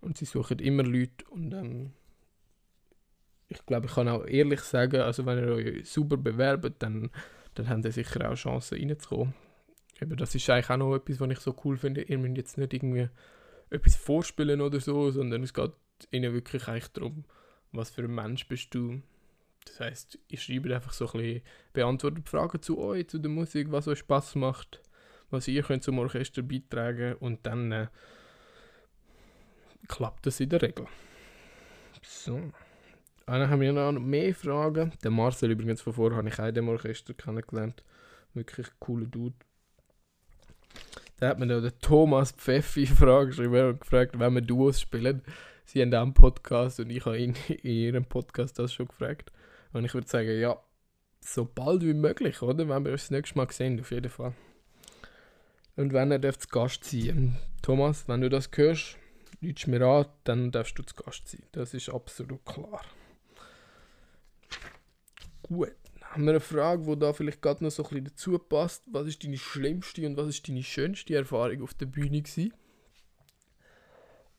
Und 0.01 0.17
sie 0.17 0.25
suchen 0.25 0.59
immer 0.59 0.83
Leute. 0.83 1.25
Und 1.29 1.53
ähm, 1.53 1.93
ich 3.47 3.65
glaube, 3.65 3.87
ich 3.87 3.93
kann 3.93 4.07
auch 4.07 4.25
ehrlich 4.25 4.61
sagen, 4.61 5.01
also 5.01 5.25
wenn 5.25 5.39
ihr 5.39 5.53
euch 5.53 5.89
super 5.89 6.17
bewerbt, 6.17 6.75
dann, 6.79 7.09
dann 7.55 7.69
habt 7.69 7.85
ihr 7.85 7.91
sicher 7.91 8.29
auch 8.29 8.35
Chancen 8.35 8.77
reinzukommen. 8.77 9.33
Eben, 10.01 10.17
das 10.17 10.35
ist 10.35 10.49
eigentlich 10.49 10.69
auch 10.69 10.77
noch 10.77 10.95
etwas, 10.95 11.19
was 11.19 11.31
ich 11.31 11.39
so 11.39 11.55
cool 11.63 11.77
finde. 11.77 12.01
Ihr 12.03 12.17
müsst 12.17 12.37
jetzt 12.37 12.57
nicht 12.57 12.73
irgendwie 12.73 13.09
etwas 13.69 13.95
vorspielen 13.95 14.61
oder 14.61 14.79
so, 14.79 15.09
sondern 15.11 15.43
es 15.43 15.53
geht 15.53 15.71
ihnen 16.11 16.33
wirklich 16.33 16.67
eigentlich 16.67 16.89
darum, 16.89 17.25
was 17.71 17.89
für 17.89 18.03
ein 18.03 18.13
Mensch 18.13 18.47
bist 18.47 18.73
du, 18.73 19.01
das 19.65 19.79
heißt, 19.79 20.19
ich 20.27 20.43
schreibe 20.43 20.73
einfach 20.73 20.93
so 20.93 21.05
ein 21.07 21.11
bisschen, 21.19 21.41
beantwortet 21.73 22.29
Fragen 22.29 22.61
zu 22.61 22.79
euch, 22.79 23.07
zu 23.07 23.19
der 23.19 23.31
Musik, 23.31 23.71
was 23.71 23.87
euch 23.87 23.99
Spaß 23.99 24.35
macht, 24.35 24.81
was 25.29 25.47
ihr 25.47 25.63
könnt 25.63 25.83
zum 25.83 25.99
Orchester 25.99 26.43
beitragen 26.43 27.15
und 27.15 27.45
dann 27.45 27.71
äh, 27.71 27.87
klappt 29.87 30.25
das 30.25 30.39
in 30.39 30.49
der 30.49 30.61
Regel. 30.61 30.85
So. 32.01 32.39
Dann 33.25 33.49
haben 33.49 33.61
wir 33.61 33.73
noch 33.73 33.91
mehr 33.93 34.35
Fragen. 34.35 34.93
Den 35.03 35.13
Marcel 35.13 35.51
übrigens 35.51 35.81
von 35.81 35.93
vorher 35.93 36.17
habe 36.17 36.29
ich 36.29 36.39
auch 36.39 36.45
in 36.45 36.55
dem 36.55 36.69
Orchester 36.69 37.13
kennengelernt. 37.15 37.83
Wirklich 38.33 38.67
cooler 38.79 39.07
Dude. 39.07 39.35
Da 41.17 41.29
hat 41.29 41.39
mir 41.39 41.47
dann 41.47 41.63
der 41.63 41.77
Thomas 41.79 42.31
Pfeffi 42.33 42.85
Frage 42.85 43.27
geschrieben 43.27 43.69
und 43.69 43.81
gefragt, 43.81 44.19
wenn 44.19 44.33
wir 44.35 44.41
Duos 44.41 44.79
spielen. 44.79 45.23
Sie 45.63 45.81
haben 45.81 45.93
auch 45.95 46.01
einen 46.01 46.13
Podcast 46.13 46.79
und 46.79 46.91
ich 46.91 47.03
habe 47.05 47.17
ihn 47.17 47.35
in 47.47 47.71
ihrem 47.71 48.05
Podcast 48.05 48.59
das 48.59 48.73
schon 48.73 48.87
gefragt. 48.87 49.31
Und 49.75 49.83
ich 49.83 49.93
würde 49.93 50.07
sagen, 50.07 50.39
ja, 50.39 50.57
so 51.19 51.43
bald 51.43 51.81
wie 51.81 51.93
möglich, 51.93 52.41
oder? 52.41 52.69
Wenn 52.69 52.85
wir 52.85 52.93
uns 52.93 53.01
das 53.01 53.11
nächste 53.11 53.37
Mal 53.37 53.51
sehen, 53.51 53.77
auf 53.81 53.91
jeden 53.91 54.09
Fall. 54.09 54.33
Und 55.75 55.91
wenn 55.91 56.11
er 56.11 56.19
darf 56.19 56.39
zu 56.39 56.47
Gast 56.47 56.85
sein. 56.85 57.35
Thomas, 57.61 58.07
wenn 58.07 58.21
du 58.21 58.29
das 58.29 58.49
hörst, 58.55 58.95
lütst 59.41 59.67
mir 59.67 59.81
an, 59.81 60.05
dann 60.23 60.51
darfst 60.51 60.79
du 60.79 60.83
zu 60.83 60.95
Gast 60.95 61.27
sein. 61.27 61.43
Das 61.51 61.73
ist 61.73 61.89
absolut 61.89 62.45
klar. 62.45 62.85
Gut, 65.43 65.75
haben 66.03 66.23
wir 66.23 66.31
eine 66.31 66.39
Frage, 66.39 66.85
die 66.85 66.97
da 66.97 67.11
vielleicht 67.11 67.41
gerade 67.41 67.61
noch 67.61 67.69
so 67.69 67.83
ein 67.83 67.89
bisschen 67.89 68.05
dazu 68.05 68.39
passt. 68.39 68.83
Was 68.93 69.07
ist 69.07 69.25
deine 69.25 69.37
schlimmste 69.37 70.07
und 70.07 70.15
was 70.15 70.29
ist 70.29 70.47
deine 70.47 70.63
schönste 70.63 71.15
Erfahrung 71.15 71.61
auf 71.61 71.73
der 71.73 71.87
Bühne? 71.87 72.23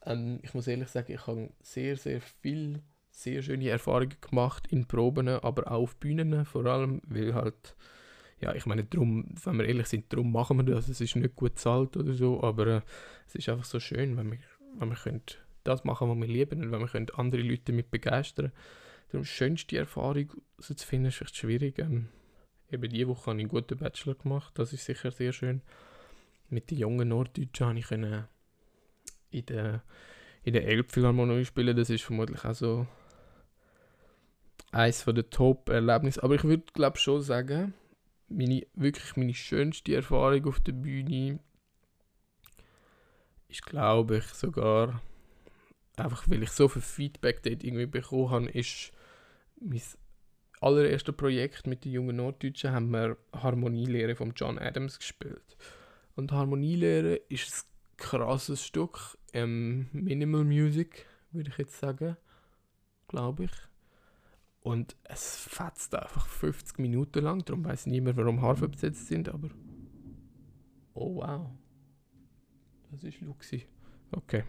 Ähm, 0.06 0.40
ich 0.42 0.54
muss 0.54 0.66
ehrlich 0.66 0.88
sagen, 0.88 1.12
ich 1.12 1.26
habe 1.26 1.50
sehr, 1.60 1.98
sehr 1.98 2.22
viel 2.22 2.80
sehr 3.16 3.42
schöne 3.42 3.70
Erfahrungen 3.70 4.16
gemacht 4.20 4.66
in 4.68 4.86
Proben, 4.86 5.28
aber 5.28 5.70
auch 5.72 5.82
auf 5.82 5.96
Bühnen 5.96 6.44
vor 6.44 6.66
allem, 6.66 7.00
weil 7.06 7.34
halt, 7.34 7.74
ja, 8.40 8.54
ich 8.54 8.66
meine, 8.66 8.84
drum, 8.84 9.34
wenn 9.42 9.58
wir 9.58 9.64
ehrlich 9.64 9.86
sind, 9.86 10.12
darum 10.12 10.30
machen 10.32 10.58
wir 10.58 10.74
das. 10.74 10.88
Es 10.88 11.00
ist 11.00 11.16
nicht 11.16 11.34
gut 11.34 11.54
bezahlt 11.54 11.96
oder 11.96 12.12
so, 12.12 12.42
aber 12.42 12.66
äh, 12.66 12.80
es 13.26 13.34
ist 13.34 13.48
einfach 13.48 13.64
so 13.64 13.80
schön, 13.80 14.18
wenn 14.18 14.30
wir, 14.30 14.38
wenn 14.78 14.90
wir 14.90 14.96
können 14.96 15.22
das 15.64 15.82
machen, 15.84 16.10
was 16.10 16.16
wir 16.18 16.26
lieben 16.26 16.62
und 16.62 16.72
wenn 16.72 16.80
wir 16.80 16.88
können 16.88 17.08
andere 17.16 17.40
Leute 17.40 17.72
damit 17.72 17.90
begeistern 17.90 18.52
Darum 19.08 19.24
schönste 19.24 19.78
Erfahrung 19.78 20.32
so 20.58 20.74
zu 20.74 20.86
finden, 20.86 21.06
ist 21.06 21.16
vielleicht 21.16 21.36
schwierig. 21.36 21.78
Ähm, 21.78 22.08
eben 22.70 22.90
diese 22.90 23.08
Woche 23.08 23.30
habe 23.30 23.36
ich 23.36 23.44
einen 23.44 23.48
guten 23.48 23.78
Bachelor 23.78 24.14
gemacht, 24.14 24.58
das 24.58 24.72
ist 24.72 24.84
sicher 24.84 25.10
sehr 25.10 25.32
schön. 25.32 25.62
Mit 26.48 26.70
den 26.70 26.78
jungen 26.78 27.08
Norddeutschen 27.08 27.66
habe 27.66 27.78
ich 27.78 27.86
können 27.86 28.24
in 29.30 29.46
der, 29.46 29.82
in 30.42 30.52
der 30.52 30.66
Elbphilharmonie 30.66 31.44
spielen, 31.44 31.76
das 31.76 31.90
ist 31.90 32.04
vermutlich 32.04 32.44
auch 32.44 32.54
so 32.54 32.86
eines 34.72 35.04
der 35.04 35.30
Top-Erlebnisse. 35.30 36.22
Aber 36.22 36.34
ich 36.34 36.44
würde 36.44 36.64
glaube 36.72 36.98
schon 36.98 37.22
sagen, 37.22 37.74
meine, 38.28 38.66
wirklich 38.74 39.16
meine 39.16 39.34
schönste 39.34 39.94
Erfahrung 39.94 40.46
auf 40.46 40.60
der 40.60 40.72
Bühne 40.72 41.38
ist, 43.48 43.64
glaube 43.64 44.18
ich, 44.18 44.24
sogar 44.24 45.00
einfach, 45.96 46.28
weil 46.28 46.42
ich 46.42 46.50
so 46.50 46.68
viel 46.68 46.82
Feedback 46.82 47.42
dort 47.42 47.64
irgendwie 47.64 47.86
bekommen 47.86 48.30
habe, 48.30 48.50
ist 48.50 48.92
mein 49.60 49.80
allererstes 50.60 51.14
Projekt 51.14 51.66
mit 51.66 51.84
den 51.84 51.92
jungen 51.92 52.16
Norddeutschen 52.16 52.72
haben 52.72 52.90
wir 52.90 53.16
Harmonielehre 53.32 54.16
von 54.16 54.32
John 54.34 54.58
Adams 54.58 54.98
gespielt. 54.98 55.56
Und 56.14 56.32
Harmonielehre 56.32 57.16
ist 57.28 57.50
ein 57.50 57.96
krasses 57.98 58.64
Stück, 58.64 59.18
ähm, 59.32 59.88
Minimal 59.92 60.44
Music, 60.44 61.06
würde 61.30 61.50
ich 61.50 61.58
jetzt 61.58 61.78
sagen, 61.78 62.16
glaube 63.08 63.44
ich. 63.44 63.50
Und 64.66 64.96
es 65.04 65.36
fetzt 65.36 65.94
einfach 65.94 66.26
50 66.26 66.80
Minuten 66.80 67.22
lang, 67.22 67.44
darum 67.44 67.64
weiß 67.64 67.86
niemand, 67.86 68.16
warum 68.16 68.42
Harfe 68.42 68.68
besetzt 68.68 69.06
sind, 69.06 69.28
aber. 69.28 69.48
Oh 70.92 71.22
wow. 71.22 71.50
Das 72.90 73.04
ist 73.04 73.20
Luxi. 73.20 73.64
Okay. 74.10 74.42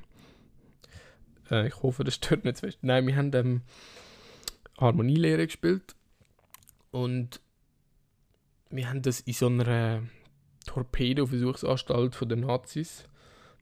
Äh, 1.51 1.67
ich 1.67 1.83
hoffe, 1.83 2.03
das 2.03 2.15
stört 2.15 2.45
nicht 2.45 2.57
zu 2.57 2.65
fest. 2.65 2.79
Nein, 2.81 3.05
wir 3.05 3.15
haben 3.15 3.31
ähm, 3.35 3.61
Harmonielehre 4.79 5.45
gespielt 5.45 5.95
und 6.89 7.39
wir 8.71 8.89
haben 8.89 9.03
das 9.03 9.19
in 9.19 9.33
so 9.33 9.45
einer 9.45 10.01
Torpedo-Versuchsanstalt 10.65 12.19
den 12.21 12.39
Nazis, 12.39 13.07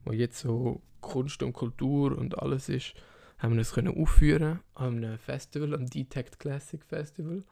wo 0.06 0.12
jetzt 0.12 0.38
so 0.38 0.80
Kunst 1.02 1.42
und 1.42 1.52
Kultur 1.52 2.16
und 2.16 2.38
alles 2.38 2.70
ist 2.70 2.94
haben 3.38 3.52
wir 3.52 3.58
das 3.58 3.72
können 3.72 3.94
aufführen 3.94 4.60
an 4.74 5.04
einem 5.04 5.18
Festival, 5.18 5.74
am 5.74 5.88
Detect 5.88 6.38
Classic 6.38 6.82
Festival. 6.84 7.44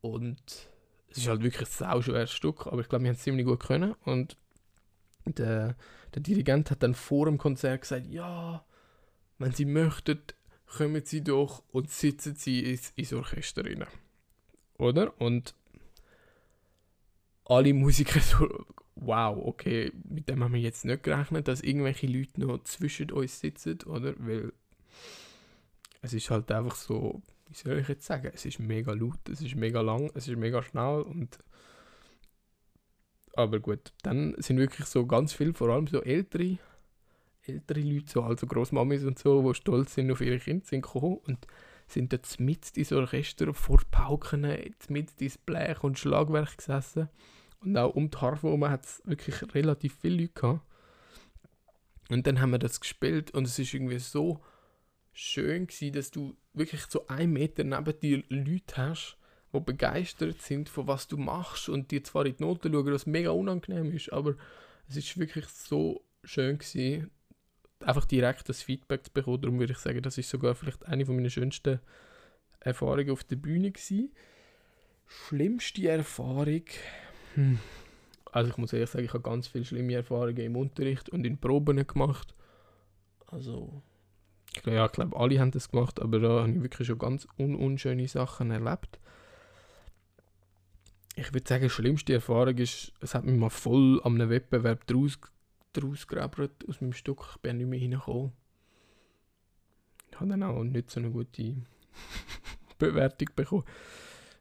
Und 0.00 0.68
es 1.08 1.18
ist 1.18 1.28
halt 1.28 1.42
wirklich 1.42 1.68
ein 1.68 2.00
sau 2.02 2.26
Stück, 2.26 2.66
aber 2.66 2.80
ich 2.80 2.88
glaube, 2.88 3.04
wir 3.04 3.10
haben 3.10 3.16
es 3.16 3.22
ziemlich 3.22 3.46
gut 3.46 3.60
können. 3.60 3.94
Und 4.04 4.36
der, 5.24 5.76
der 6.14 6.22
Dirigent 6.22 6.70
hat 6.70 6.82
dann 6.82 6.94
vor 6.94 7.26
dem 7.26 7.38
Konzert 7.38 7.82
gesagt, 7.82 8.06
ja, 8.06 8.64
wenn 9.38 9.52
Sie 9.52 9.64
möchten, 9.64 10.20
kommen 10.66 11.04
Sie 11.04 11.22
doch 11.22 11.62
und 11.70 11.90
sitzen 11.90 12.34
Sie 12.34 12.60
ins, 12.60 12.90
ins 12.96 13.12
Orchester 13.12 13.64
rein. 13.64 13.84
Oder? 14.78 15.18
Und 15.20 15.54
alle 17.44 17.72
Musiker 17.72 18.20
wow, 18.96 19.36
okay, 19.44 19.92
mit 20.08 20.28
dem 20.28 20.42
haben 20.42 20.54
wir 20.54 20.60
jetzt 20.60 20.84
nicht 20.84 21.02
gerechnet, 21.02 21.48
dass 21.48 21.60
irgendwelche 21.60 22.06
Leute 22.06 22.40
noch 22.40 22.62
zwischen 22.64 23.10
uns 23.10 23.40
sitzen, 23.40 23.78
oder? 23.86 24.14
Weil 24.18 24.52
es 26.02 26.12
ist 26.12 26.30
halt 26.30 26.50
einfach 26.52 26.76
so, 26.76 27.22
wie 27.48 27.54
soll 27.54 27.78
ich 27.78 27.88
jetzt 27.88 28.06
sagen, 28.06 28.30
es 28.32 28.44
ist 28.44 28.58
mega 28.58 28.92
laut, 28.92 29.28
es 29.30 29.40
ist 29.40 29.56
mega 29.56 29.80
lang, 29.80 30.10
es 30.14 30.28
ist 30.28 30.36
mega 30.36 30.62
schnell 30.62 31.02
und 31.02 31.38
aber 33.36 33.58
gut, 33.58 33.92
dann 34.02 34.34
sind 34.38 34.58
wirklich 34.58 34.86
so 34.86 35.06
ganz 35.06 35.32
viele, 35.32 35.54
vor 35.54 35.68
allem 35.70 35.88
so 35.88 36.00
ältere, 36.02 36.58
ältere 37.42 37.80
Leute, 37.80 38.08
so 38.08 38.22
also 38.22 38.46
Großmamis 38.46 39.04
und 39.04 39.18
so, 39.18 39.42
die 39.42 39.54
stolz 39.56 39.94
sind 39.94 40.12
auf 40.12 40.20
ihre 40.20 40.38
Kinder, 40.38 40.64
sind 40.64 40.82
gekommen 40.82 41.18
und 41.26 41.46
sind 41.88 42.12
dort 42.12 42.38
mit 42.38 42.76
ins 42.76 42.92
Orchester 42.92 43.52
vor 43.52 43.80
Pauken, 43.90 44.42
mit 44.88 45.20
ins 45.20 45.38
Blech 45.38 45.82
und 45.82 45.98
Schlagwerk 45.98 46.58
gesessen 46.58 47.08
und 47.64 47.76
auch 47.76 47.94
um 47.94 48.10
die 48.10 48.18
Harfe 48.18 48.46
herum 48.46 48.68
hat 48.68 48.84
es 48.84 49.02
wirklich 49.04 49.54
relativ 49.54 49.96
viele 50.00 50.22
Leute 50.22 50.32
gehabt. 50.34 50.60
Und 52.10 52.26
dann 52.26 52.40
haben 52.40 52.52
wir 52.52 52.58
das 52.58 52.80
gespielt 52.80 53.30
und 53.32 53.46
es 53.46 53.58
ist 53.58 53.72
irgendwie 53.72 53.98
so 53.98 54.42
schön 55.12 55.66
gewesen, 55.66 55.92
dass 55.92 56.10
du 56.10 56.36
wirklich 56.52 56.82
so 56.82 57.06
einen 57.06 57.32
Meter 57.32 57.64
neben 57.64 58.00
dir 58.00 58.22
Leute 58.28 58.76
hast, 58.76 59.16
die 59.52 59.60
begeistert 59.60 60.42
sind 60.42 60.68
von 60.68 60.86
was 60.86 61.08
du 61.08 61.16
machst 61.16 61.68
und 61.68 61.90
dir 61.90 62.02
zwar 62.04 62.26
in 62.26 62.36
die 62.36 62.42
Noten 62.42 62.72
schauen, 62.72 62.92
was 62.92 63.06
mega 63.06 63.30
unangenehm 63.30 63.92
ist, 63.92 64.12
aber 64.12 64.34
es 64.88 64.96
ist 64.96 65.16
wirklich 65.18 65.46
so 65.46 66.04
schön 66.24 66.58
gewesen, 66.58 67.10
einfach 67.80 68.04
direkt 68.04 68.48
das 68.48 68.62
Feedback 68.62 69.04
zu 69.04 69.12
bekommen. 69.12 69.40
Darum 69.40 69.58
würde 69.58 69.72
ich 69.72 69.78
sagen, 69.78 70.02
das 70.02 70.18
ist 70.18 70.28
sogar 70.28 70.54
vielleicht 70.54 70.84
eine 70.86 71.04
meiner 71.04 71.30
schönsten 71.30 71.80
Erfahrungen 72.60 73.10
auf 73.10 73.24
der 73.24 73.36
Bühne 73.36 73.70
gewesen. 73.70 74.12
Schlimmste 75.06 75.88
Erfahrung 75.88 76.64
hm. 77.34 77.58
Also 78.32 78.50
ich 78.50 78.56
muss 78.56 78.72
ehrlich 78.72 78.90
sagen, 78.90 79.04
ich 79.04 79.12
habe 79.12 79.22
ganz 79.22 79.46
viele 79.46 79.64
schlimme 79.64 79.94
Erfahrungen 79.94 80.38
im 80.38 80.56
Unterricht 80.56 81.08
und 81.10 81.24
in 81.24 81.38
Proben 81.38 81.86
gemacht. 81.86 82.34
Also, 83.28 83.82
ja, 84.66 84.86
ich 84.86 84.92
glaube, 84.92 85.16
alle 85.16 85.38
haben 85.38 85.50
das 85.52 85.70
gemacht, 85.70 86.00
aber 86.00 86.18
da 86.18 86.40
habe 86.40 86.50
ich 86.50 86.62
wirklich 86.62 86.88
schon 86.88 86.98
ganz 86.98 87.28
un 87.38 87.54
unschöne 87.54 88.08
Sachen 88.08 88.50
erlebt. 88.50 88.98
Ich 91.16 91.32
würde 91.32 91.48
sagen, 91.48 91.62
die 91.62 91.70
schlimmste 91.70 92.14
Erfahrung 92.14 92.58
ist, 92.58 92.92
es 93.00 93.14
hat 93.14 93.24
mich 93.24 93.38
mal 93.38 93.50
voll 93.50 94.00
an 94.02 94.14
einem 94.14 94.30
Wettbewerb 94.30 94.84
draus, 94.86 95.18
aus 95.76 96.80
meinem 96.80 96.92
Stück. 96.92 97.24
Ich 97.34 97.40
bin 97.40 97.58
nicht 97.58 97.68
mehr 97.68 97.78
hingekommen. 97.78 98.32
Ich 100.10 100.20
habe 100.20 100.30
dann 100.30 100.42
auch 100.42 100.62
nicht 100.62 100.90
so 100.90 101.00
eine 101.00 101.10
gute 101.10 101.56
Bewertung 102.78 103.28
bekommen. 103.36 103.64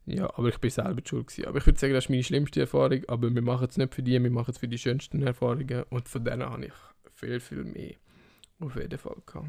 Ja, 0.06 0.30
aber 0.38 0.50
ich 0.50 0.58
bin 0.58 0.70
selber 0.70 1.02
schuld 1.06 1.28
gewesen. 1.28 1.48
Aber 1.48 1.58
ich 1.60 1.66
würde 1.66 1.80
sagen, 1.80 1.94
das 1.94 2.06
ist 2.06 2.10
meine 2.10 2.24
schlimmste 2.24 2.62
Erfahrung. 2.62 3.04
Aber 3.08 3.34
wir 3.34 3.42
machen 3.42 3.68
es 3.70 3.78
nicht 3.78 3.96
für 3.96 4.04
die, 4.04 4.22
wir 4.22 4.32
machen 4.32 4.52
es 4.52 4.58
für 4.58 4.68
die 4.68 4.78
schönsten 4.78 5.24
Erfahrungen. 5.24 5.84
Und 5.90 6.10
von 6.10 6.24
denen 6.26 6.44
habe 6.44 6.66
ich 6.66 6.74
viel, 7.14 7.40
viel 7.40 7.64
mehr 7.64 7.96
auf 8.60 8.76
jeden 8.76 8.98
Fall 8.98 9.18
gehabt. 9.26 9.48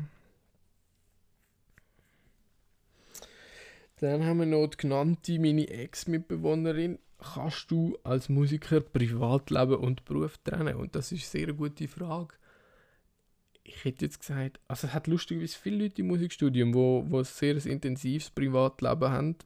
Dann 3.97 4.25
haben 4.25 4.41
wir 4.41 4.47
noch 4.47 4.67
die 4.67 4.77
genannte, 4.77 5.39
meine 5.39 5.69
Ex-Mitbewohnerin. 5.69 6.99
Kannst 7.19 7.71
du 7.71 7.97
als 8.05 8.29
Musiker 8.29 8.81
Privatleben 8.81 9.77
und 9.77 10.05
Beruf 10.05 10.37
trennen? 10.39 10.77
Und 10.77 10.95
das 10.95 11.11
ist 11.11 11.35
eine 11.35 11.47
sehr 11.47 11.53
gute 11.55 11.89
Frage. 11.89 12.35
Ich 13.63 13.85
hätte 13.85 14.05
jetzt 14.05 14.21
gesagt, 14.21 14.61
also 14.69 14.89
es 14.89 14.93
hat 14.93 15.07
lustigerweise 15.07 15.57
viele 15.57 15.85
Leute 15.85 16.03
im 16.03 16.09
Musikstudium, 16.09 16.75
wo, 16.75 17.05
wo 17.09 17.19
ein 17.19 17.25
sehr 17.25 17.65
intensives 17.65 18.31
Privatleben 18.31 19.11
haben 19.11 19.37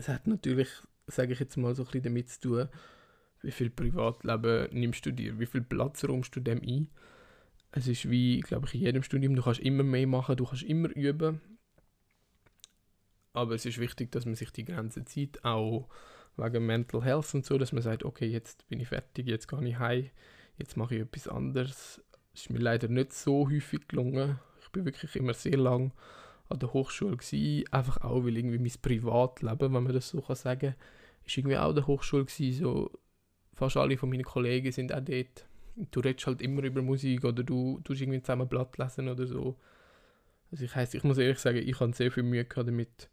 es 0.00 0.08
hat 0.08 0.26
natürlich, 0.26 0.68
sage 1.06 1.34
ich 1.34 1.40
jetzt 1.40 1.58
mal, 1.58 1.74
so 1.74 1.82
ein 1.82 1.86
bisschen 1.86 2.04
damit 2.04 2.30
zu 2.30 2.40
tun, 2.40 2.68
wie 3.42 3.50
viel 3.50 3.68
Privatleben 3.68 4.68
nimmst 4.72 5.04
du 5.04 5.12
dir, 5.12 5.38
wie 5.38 5.46
viel 5.46 5.60
Platz 5.60 6.04
räumst 6.04 6.34
du 6.34 6.40
dem 6.40 6.62
ein. 6.62 6.88
Es 7.72 7.86
ist 7.86 8.10
wie, 8.10 8.40
glaube 8.40 8.66
ich, 8.66 8.74
in 8.74 8.80
jedem 8.80 9.02
Studium, 9.02 9.36
du 9.36 9.42
kannst 9.42 9.60
immer 9.60 9.82
mehr 9.82 10.06
machen, 10.06 10.36
du 10.36 10.46
kannst 10.46 10.62
immer 10.62 10.88
üben. 10.88 11.40
Aber 13.34 13.54
es 13.54 13.66
ist 13.66 13.78
wichtig, 13.78 14.10
dass 14.10 14.24
man 14.24 14.34
sich 14.34 14.50
die 14.52 14.64
Grenzen 14.64 15.06
zieht, 15.06 15.44
auch 15.44 15.88
wegen 16.36 16.64
Mental 16.64 17.04
Health 17.04 17.34
und 17.34 17.44
so, 17.44 17.58
dass 17.58 17.72
man 17.72 17.82
sagt, 17.82 18.02
okay, 18.04 18.26
jetzt 18.26 18.66
bin 18.68 18.80
ich 18.80 18.88
fertig, 18.88 19.26
jetzt 19.26 19.48
gehe 19.48 19.68
ich 19.68 19.78
heim, 19.78 20.10
jetzt 20.56 20.78
mache 20.78 20.94
ich 20.94 21.02
etwas 21.02 21.28
anderes. 21.28 22.02
Es 22.32 22.42
ist 22.42 22.50
mir 22.50 22.58
leider 22.58 22.88
nicht 22.88 23.12
so 23.12 23.50
häufig 23.50 23.86
gelungen. 23.86 24.40
Ich 24.62 24.70
bin 24.70 24.86
wirklich 24.86 25.14
immer 25.14 25.34
sehr 25.34 25.58
lang 25.58 25.92
an 26.50 26.58
der 26.58 26.72
Hochschule 26.72 27.16
gewesen, 27.16 27.64
einfach 27.72 28.02
auch, 28.02 28.24
weil 28.24 28.36
irgendwie 28.36 28.58
mein 28.58 28.72
Privatleben, 28.82 29.74
wenn 29.74 29.82
man 29.84 29.92
das 29.92 30.08
so 30.08 30.20
kann 30.20 30.36
sagen, 30.36 30.74
ist 31.24 31.38
irgendwie 31.38 31.56
auch 31.56 31.70
an 31.70 31.76
der 31.76 31.86
Hochschule 31.86 32.24
gewesen, 32.24 32.62
so 32.62 32.90
fast 33.54 33.76
alle 33.76 33.96
von 33.96 34.10
meinen 34.10 34.24
Kollegen 34.24 34.72
sind 34.72 34.92
auch 34.92 35.00
dort. 35.00 35.46
Du 35.92 36.00
redest 36.00 36.26
halt 36.26 36.42
immer 36.42 36.62
über 36.64 36.82
Musik 36.82 37.24
oder 37.24 37.42
du 37.42 37.80
tust 37.84 38.00
irgendwie 38.00 38.20
zusammen 38.20 38.48
Blatt 38.48 38.76
lesen 38.78 39.08
oder 39.08 39.26
so. 39.26 39.56
Also 40.50 40.64
ich 40.64 40.74
heißt, 40.74 40.94
ich 40.94 41.04
muss 41.04 41.18
ehrlich 41.18 41.38
sagen, 41.38 41.58
ich 41.58 41.78
habe 41.78 41.92
sehr 41.92 42.10
viel 42.10 42.24
Mühe 42.24 42.44
gehabt 42.44 42.68
damit, 42.68 43.08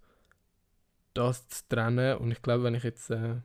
das 1.14 1.48
zu 1.48 1.68
trennen 1.70 2.18
und 2.18 2.32
ich 2.32 2.42
glaube, 2.42 2.64
wenn 2.64 2.76
ich 2.76 2.84
jetzt, 2.84 3.12
äh, 3.12 3.36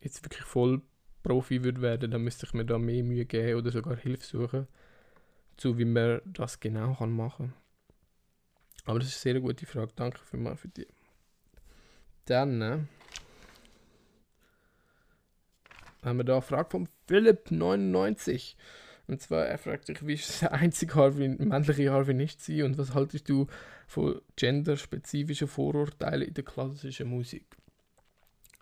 jetzt 0.00 0.24
wirklich 0.24 0.42
voll 0.42 0.82
Profi 1.22 1.62
würde 1.62 1.82
werden, 1.82 2.10
dann 2.10 2.22
müsste 2.22 2.46
ich 2.46 2.54
mir 2.54 2.64
da 2.64 2.78
mehr 2.78 3.04
Mühe 3.04 3.26
geben 3.26 3.58
oder 3.58 3.70
sogar 3.70 3.96
Hilfe 3.96 4.24
suchen, 4.24 4.66
zu 5.56 5.78
wie 5.78 5.84
man 5.84 6.20
das 6.24 6.58
genau 6.58 6.94
kann 6.94 7.12
machen 7.12 7.52
kann. 7.52 7.59
Aber 8.90 8.98
das 8.98 9.10
ist 9.10 9.24
eine 9.24 9.34
sehr 9.34 9.40
gute 9.40 9.66
Frage. 9.66 9.92
Danke 9.94 10.18
vielmals 10.28 10.62
für 10.62 10.68
die. 10.68 10.88
Dann 12.24 12.60
äh, 12.60 12.78
haben 16.02 16.16
wir 16.16 16.24
da 16.24 16.32
eine 16.32 16.42
Frage 16.42 16.70
von 16.70 16.88
Philipp99. 17.08 18.56
Und 19.06 19.22
zwar, 19.22 19.46
er 19.46 19.58
fragt 19.58 19.86
sich, 19.86 20.04
wie 20.04 20.14
ist 20.14 20.42
der 20.42 20.50
einzige 20.54 20.96
Harvey, 20.96 21.28
männliche 21.28 21.92
Harvey 21.92 22.14
nicht 22.14 22.40
sie 22.40 22.64
und 22.64 22.78
was 22.78 22.92
haltest 22.92 23.28
du 23.28 23.46
von 23.86 24.20
genderspezifischen 24.34 25.46
Vorurteilen 25.46 26.26
in 26.26 26.34
der 26.34 26.44
klassischen 26.44 27.10
Musik? 27.10 27.46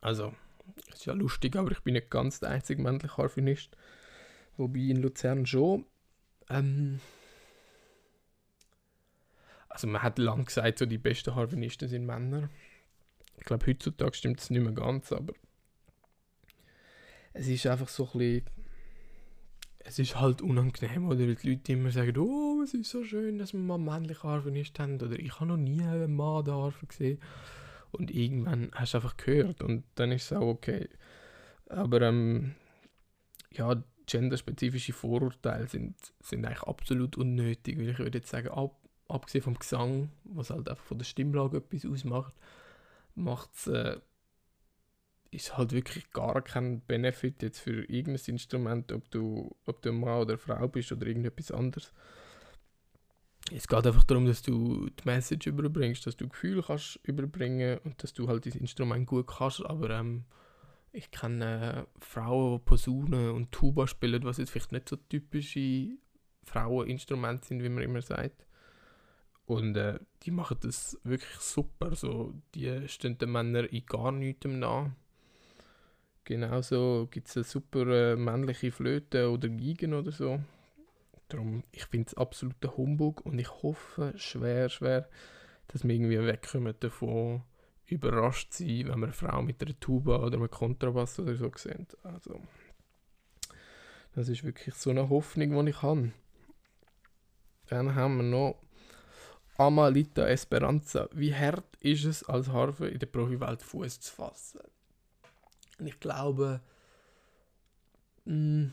Also, 0.02 0.34
ist 0.92 1.06
ja 1.06 1.14
lustig, 1.14 1.56
aber 1.56 1.70
ich 1.70 1.80
bin 1.80 1.94
nicht 1.94 2.10
ganz 2.10 2.40
der 2.40 2.50
einzige 2.50 2.82
männliche 2.82 3.16
Harfenist. 3.16 3.78
Wobei 4.58 4.80
in 4.80 5.00
Luzern 5.00 5.46
schon. 5.46 5.86
Ähm, 6.50 7.00
also 9.78 9.86
man 9.86 10.02
hat 10.02 10.18
lange 10.18 10.42
gesagt, 10.42 10.80
so 10.80 10.86
die 10.86 10.98
besten 10.98 11.36
Harfenisten 11.36 11.88
sind 11.88 12.04
Männer. 12.04 12.50
Ich 13.36 13.44
glaube, 13.44 13.64
heutzutage 13.68 14.16
stimmt 14.16 14.40
es 14.40 14.50
nicht 14.50 14.60
mehr 14.60 14.72
ganz, 14.72 15.12
aber 15.12 15.34
es 17.32 17.46
ist 17.46 17.64
einfach 17.68 17.86
so 17.86 18.06
ein 18.06 18.18
bisschen, 18.18 18.44
es 19.78 20.00
ist 20.00 20.18
halt 20.18 20.42
unangenehm, 20.42 21.06
oder? 21.06 21.20
Weil 21.20 21.36
die 21.36 21.50
Leute 21.50 21.72
immer 21.74 21.92
sagen, 21.92 22.18
oh, 22.18 22.60
es 22.64 22.74
ist 22.74 22.90
so 22.90 23.04
schön, 23.04 23.38
dass 23.38 23.52
wir 23.52 23.60
mal 23.60 23.78
männliche 23.78 24.24
Harfenisten 24.24 24.82
haben, 24.82 24.94
oder 25.00 25.16
ich 25.16 25.38
habe 25.38 25.46
noch 25.46 25.56
nie 25.56 25.80
einen 25.80 26.16
Mann 26.16 26.44
Harfe 26.48 26.84
gesehen. 26.84 27.20
Und 27.92 28.10
irgendwann 28.10 28.72
hast 28.72 28.94
du 28.94 28.98
einfach 28.98 29.16
gehört 29.16 29.62
und 29.62 29.84
dann 29.94 30.10
ist 30.10 30.24
es 30.24 30.32
auch 30.32 30.48
okay. 30.48 30.88
Aber 31.68 32.02
ähm, 32.02 32.56
ja, 33.52 33.80
genderspezifische 34.08 34.92
Vorurteile 34.92 35.68
sind, 35.68 35.94
sind 36.20 36.44
eigentlich 36.44 36.64
absolut 36.64 37.16
unnötig, 37.16 37.78
weil 37.78 37.90
ich 37.90 37.98
würde 38.00 38.18
jetzt 38.18 38.30
sagen, 38.30 38.48
ab, 38.48 38.77
abgesehen 39.08 39.42
vom 39.42 39.58
Gesang, 39.58 40.10
was 40.24 40.50
halt 40.50 40.68
einfach 40.68 40.84
von 40.84 40.98
der 40.98 41.04
Stimmlage 41.04 41.58
etwas 41.58 41.86
ausmacht, 41.86 42.34
macht's, 43.14 43.66
äh, 43.66 43.98
ist 45.30 45.58
halt 45.58 45.72
wirklich 45.72 46.10
gar 46.12 46.40
kein 46.42 46.80
Benefit 46.82 47.42
jetzt 47.42 47.60
für 47.60 47.84
irgendein 47.84 48.24
Instrument, 48.26 48.92
ob 48.92 49.10
du, 49.10 49.54
ob 49.66 49.82
du 49.82 49.92
Mann 49.92 50.22
oder 50.22 50.38
Frau 50.38 50.68
bist 50.68 50.92
oder 50.92 51.06
irgendetwas 51.06 51.50
anderes. 51.50 51.92
Es 53.52 53.66
geht 53.66 53.86
einfach 53.86 54.04
darum, 54.04 54.26
dass 54.26 54.42
du 54.42 54.88
die 54.90 55.04
Message 55.04 55.46
überbringst, 55.46 56.06
dass 56.06 56.16
du 56.16 56.28
Gefühl 56.28 56.62
kannst 56.62 57.00
überbringen 57.02 57.78
und 57.84 58.02
dass 58.02 58.12
du 58.12 58.28
halt 58.28 58.46
das 58.46 58.54
Instrument 58.54 59.06
gut 59.06 59.26
kannst, 59.26 59.64
aber 59.64 59.90
ähm, 59.90 60.24
ich 60.92 61.10
kenne 61.10 61.86
äh, 61.86 62.04
Frauen, 62.04 62.58
die 62.58 62.64
Posaunen 62.64 63.30
und 63.30 63.52
Tuba 63.52 63.86
spielen, 63.86 64.24
was 64.24 64.38
jetzt 64.38 64.50
vielleicht 64.50 64.72
nicht 64.72 64.88
so 64.88 64.96
typische 64.96 65.96
Fraueninstrumente 66.44 67.46
sind, 67.46 67.62
wie 67.62 67.68
man 67.68 67.84
immer 67.84 68.02
sagt. 68.02 68.47
Und 69.48 69.78
äh, 69.78 69.98
die 70.24 70.30
machen 70.30 70.58
das 70.60 71.00
wirklich 71.04 71.38
super. 71.38 71.96
So, 71.96 72.34
die 72.54 72.86
stehen 72.86 73.16
den 73.16 73.32
Männern 73.32 73.64
in 73.64 73.86
gar 73.86 74.12
nichts 74.12 74.46
nach. 74.46 74.90
Genauso 76.24 77.08
gibt 77.10 77.34
es 77.34 77.50
super 77.50 77.86
äh, 77.86 78.16
männliche 78.16 78.70
Flöte 78.70 79.30
oder 79.30 79.48
Geigen 79.48 79.94
oder 79.94 80.12
so. 80.12 80.38
Darum, 81.28 81.64
ich 81.72 81.86
finde 81.86 82.08
es 82.08 82.14
absoluter 82.14 82.76
Humbug 82.76 83.24
und 83.24 83.38
ich 83.38 83.50
hoffe 83.62 84.12
schwer, 84.16 84.68
schwer, 84.68 85.08
dass 85.68 85.82
wir 85.82 85.94
irgendwie 85.94 86.20
wegkommen 86.26 86.74
davon, 86.80 87.42
überrascht 87.86 88.52
zu 88.52 88.64
sein, 88.64 88.88
wenn 88.88 89.00
wir 89.00 89.06
eine 89.06 89.12
Frau 89.14 89.40
mit 89.40 89.62
einer 89.62 89.80
Tuba 89.80 90.18
oder 90.18 90.36
einem 90.36 90.50
Kontrabass 90.50 91.18
oder 91.20 91.34
so 91.36 91.50
sehen. 91.56 91.86
Also, 92.02 92.38
das 94.14 94.28
ist 94.28 94.44
wirklich 94.44 94.74
so 94.74 94.90
eine 94.90 95.08
Hoffnung, 95.08 95.64
die 95.64 95.70
ich 95.70 95.80
habe. 95.80 96.12
Dann 97.68 97.94
haben 97.94 98.18
wir 98.18 98.24
noch 98.24 98.67
Amalita 99.58 100.26
Esperanza. 100.28 101.08
Wie 101.12 101.34
hart 101.34 101.76
ist 101.80 102.04
es, 102.04 102.22
als 102.22 102.48
Harfe 102.48 102.86
in 102.86 103.00
der 103.00 103.06
Profiwelt 103.06 103.62
Fuß 103.62 104.00
zu 104.00 104.14
fassen? 104.14 104.60
Und 105.78 105.88
ich 105.88 105.98
glaube, 105.98 106.60
mh, 108.24 108.34
mm, 108.34 108.72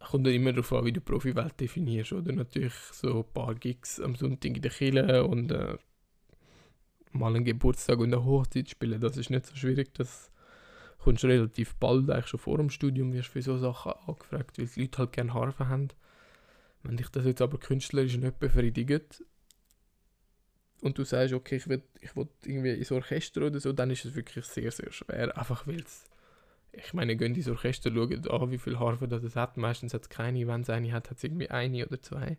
kommt 0.00 0.26
immer 0.26 0.52
darauf 0.52 0.72
an, 0.72 0.84
wie 0.84 0.92
du 0.92 1.00
Profiwelt 1.00 1.60
definierst. 1.60 2.12
Oder 2.12 2.32
natürlich 2.32 2.74
so 2.92 3.20
ein 3.20 3.32
paar 3.32 3.54
Gigs 3.54 4.00
am 4.00 4.16
Sonntag 4.16 4.56
in 4.56 4.62
der 4.62 4.70
Kille 4.72 5.24
und 5.24 5.52
äh, 5.52 5.76
mal 7.12 7.34
einen 7.34 7.44
Geburtstag 7.44 7.98
und 7.98 8.12
eine 8.12 8.24
Hochzeit 8.24 8.68
spielen. 8.68 9.00
Das 9.00 9.16
ist 9.16 9.30
nicht 9.30 9.46
so 9.46 9.54
schwierig. 9.54 9.94
Das 9.94 10.32
kommst 10.98 11.22
du 11.22 11.28
relativ 11.28 11.76
bald, 11.76 12.10
eigentlich 12.10 12.26
schon 12.26 12.40
vor 12.40 12.58
dem 12.58 12.70
Studium, 12.70 13.12
wirst 13.12 13.28
für 13.28 13.42
so 13.42 13.56
Sachen 13.58 13.92
angefragt, 14.06 14.58
weil 14.58 14.66
die 14.66 14.80
Leute 14.80 14.98
halt 14.98 15.12
gerne 15.12 15.34
Harfe 15.34 15.68
haben. 15.68 15.88
Wenn 16.82 16.96
dich 16.96 17.08
das 17.10 17.24
jetzt 17.24 17.40
aber 17.40 17.58
künstlerisch 17.58 18.16
nicht 18.16 18.40
befriedigt 18.40 19.22
und 20.82 20.98
du 20.98 21.04
sagst, 21.04 21.32
okay, 21.32 21.56
ich 21.56 21.68
will, 21.68 21.82
ich 22.00 22.14
will 22.14 22.28
irgendwie 22.44 22.74
ins 22.74 22.92
Orchester 22.92 23.46
oder 23.46 23.58
so, 23.58 23.72
dann 23.72 23.90
ist 23.90 24.04
es 24.04 24.14
wirklich 24.14 24.44
sehr, 24.44 24.70
sehr 24.70 24.92
schwer. 24.92 25.36
Einfach 25.38 25.66
weil 25.66 25.80
es 25.80 26.04
ich 26.72 26.94
meine, 26.94 27.16
gehen 27.16 27.34
ins 27.34 27.48
Orchester, 27.48 27.90
schauen 27.92 28.28
an, 28.28 28.50
wie 28.50 28.58
viele 28.58 28.80
Harfen 28.80 29.10
das 29.10 29.22
es 29.22 29.36
hat. 29.36 29.56
Meistens 29.56 29.92
hat 29.92 30.02
es 30.02 30.08
keine, 30.08 30.46
wenn 30.46 30.62
es 30.62 30.70
eine 30.70 30.92
hat, 30.92 31.10
hat 31.10 31.18
es 31.18 31.24
irgendwie 31.24 31.50
eine 31.50 31.86
oder 31.86 32.00
zwei. 32.00 32.38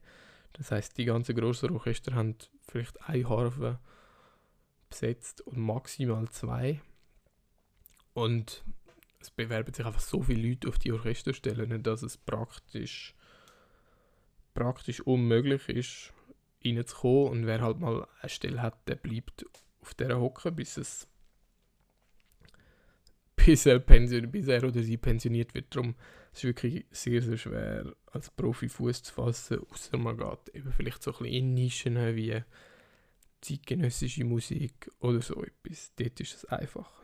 Das 0.54 0.72
heißt, 0.72 0.98
die 0.98 1.06
ganzen 1.06 1.36
grossen 1.36 1.72
Orchester 1.72 2.14
haben 2.16 2.36
vielleicht 2.68 3.02
eine 3.08 3.30
Harfe 3.30 3.80
besetzt 4.90 5.42
und 5.42 5.58
maximal 5.58 6.28
zwei. 6.30 6.82
Und 8.14 8.64
es 9.20 9.30
bewerben 9.32 9.74
sich 9.74 9.86
einfach 9.86 10.02
so 10.02 10.22
viele 10.24 10.50
Leute 10.50 10.68
auf 10.68 10.80
die 10.80 10.92
Orchesterstellen, 10.92 11.84
dass 11.84 12.02
es 12.02 12.18
praktisch, 12.18 13.16
praktisch 14.54 15.02
unmöglich 15.02 15.70
ist, 15.70 16.14
reinzukommen. 16.66 17.32
Und 17.32 17.46
wer 17.46 17.62
halt 17.62 17.80
mal 17.80 18.08
eine 18.22 18.30
Stelle 18.30 18.62
hat, 18.62 18.88
der 18.88 18.96
bleibt 18.96 19.46
auf 19.82 19.94
dieser 19.94 20.20
Hocke, 20.20 20.52
bis 20.52 20.78
es 20.78 21.08
bis 23.36 23.66
er, 23.66 23.80
pension, 23.80 24.32
bis 24.32 24.48
er 24.48 24.64
oder 24.64 24.82
sie 24.82 24.98
pensioniert 24.98 25.54
wird. 25.54 25.76
Darum 25.76 25.96
ist 26.32 26.40
es 26.40 26.44
wirklich 26.44 26.86
sehr, 26.92 27.22
sehr 27.22 27.38
schwer, 27.38 27.94
als 28.12 28.30
Profi 28.30 28.70
Fuß 28.70 29.04
zu 29.04 29.14
fassen, 29.14 29.60
außer 29.72 29.98
man 29.98 30.18
geht 30.18 30.56
eben 30.56 30.72
vielleicht 30.72 31.04
so 31.04 31.12
ein 31.12 31.18
bisschen 31.20 31.34
in 31.34 31.54
Nischen 31.54 32.16
wie 32.16 32.42
zeitgenössische 33.42 34.24
Musik 34.24 34.90
oder 35.00 35.22
so 35.22 35.44
etwas. 35.44 35.92
Dort 35.96 36.20
ist 36.20 36.36
es 36.36 36.46
einfacher. 36.46 37.04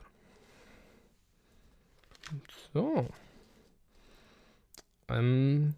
So. 2.74 3.10
Ähm, 5.10 5.76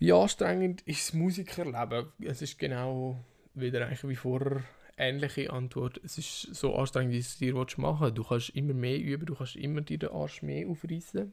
wie 0.00 0.12
anstrengend 0.12 0.80
ist 0.82 1.08
das 1.08 1.14
Musikerleben? 1.14 2.06
Es 2.20 2.40
ist 2.42 2.58
genau 2.58 3.22
wieder 3.54 3.86
eigentlich 3.86 4.08
wie 4.08 4.16
vorher 4.16 4.64
ähnliche 4.96 5.52
Antwort. 5.52 6.00
Es 6.02 6.16
ist 6.16 6.54
so 6.54 6.74
anstrengend, 6.74 7.12
wie 7.12 7.18
es 7.18 7.36
dir 7.36 7.54
machen 7.54 8.00
willst. 8.00 8.18
Du 8.18 8.24
kannst 8.24 8.50
immer 8.50 8.74
mehr 8.74 8.98
üben, 8.98 9.26
du 9.26 9.34
kannst 9.34 9.56
immer 9.56 9.82
dir 9.82 9.98
den 9.98 10.10
Arsch 10.10 10.42
mehr 10.42 10.66
aufreißen. 10.68 11.32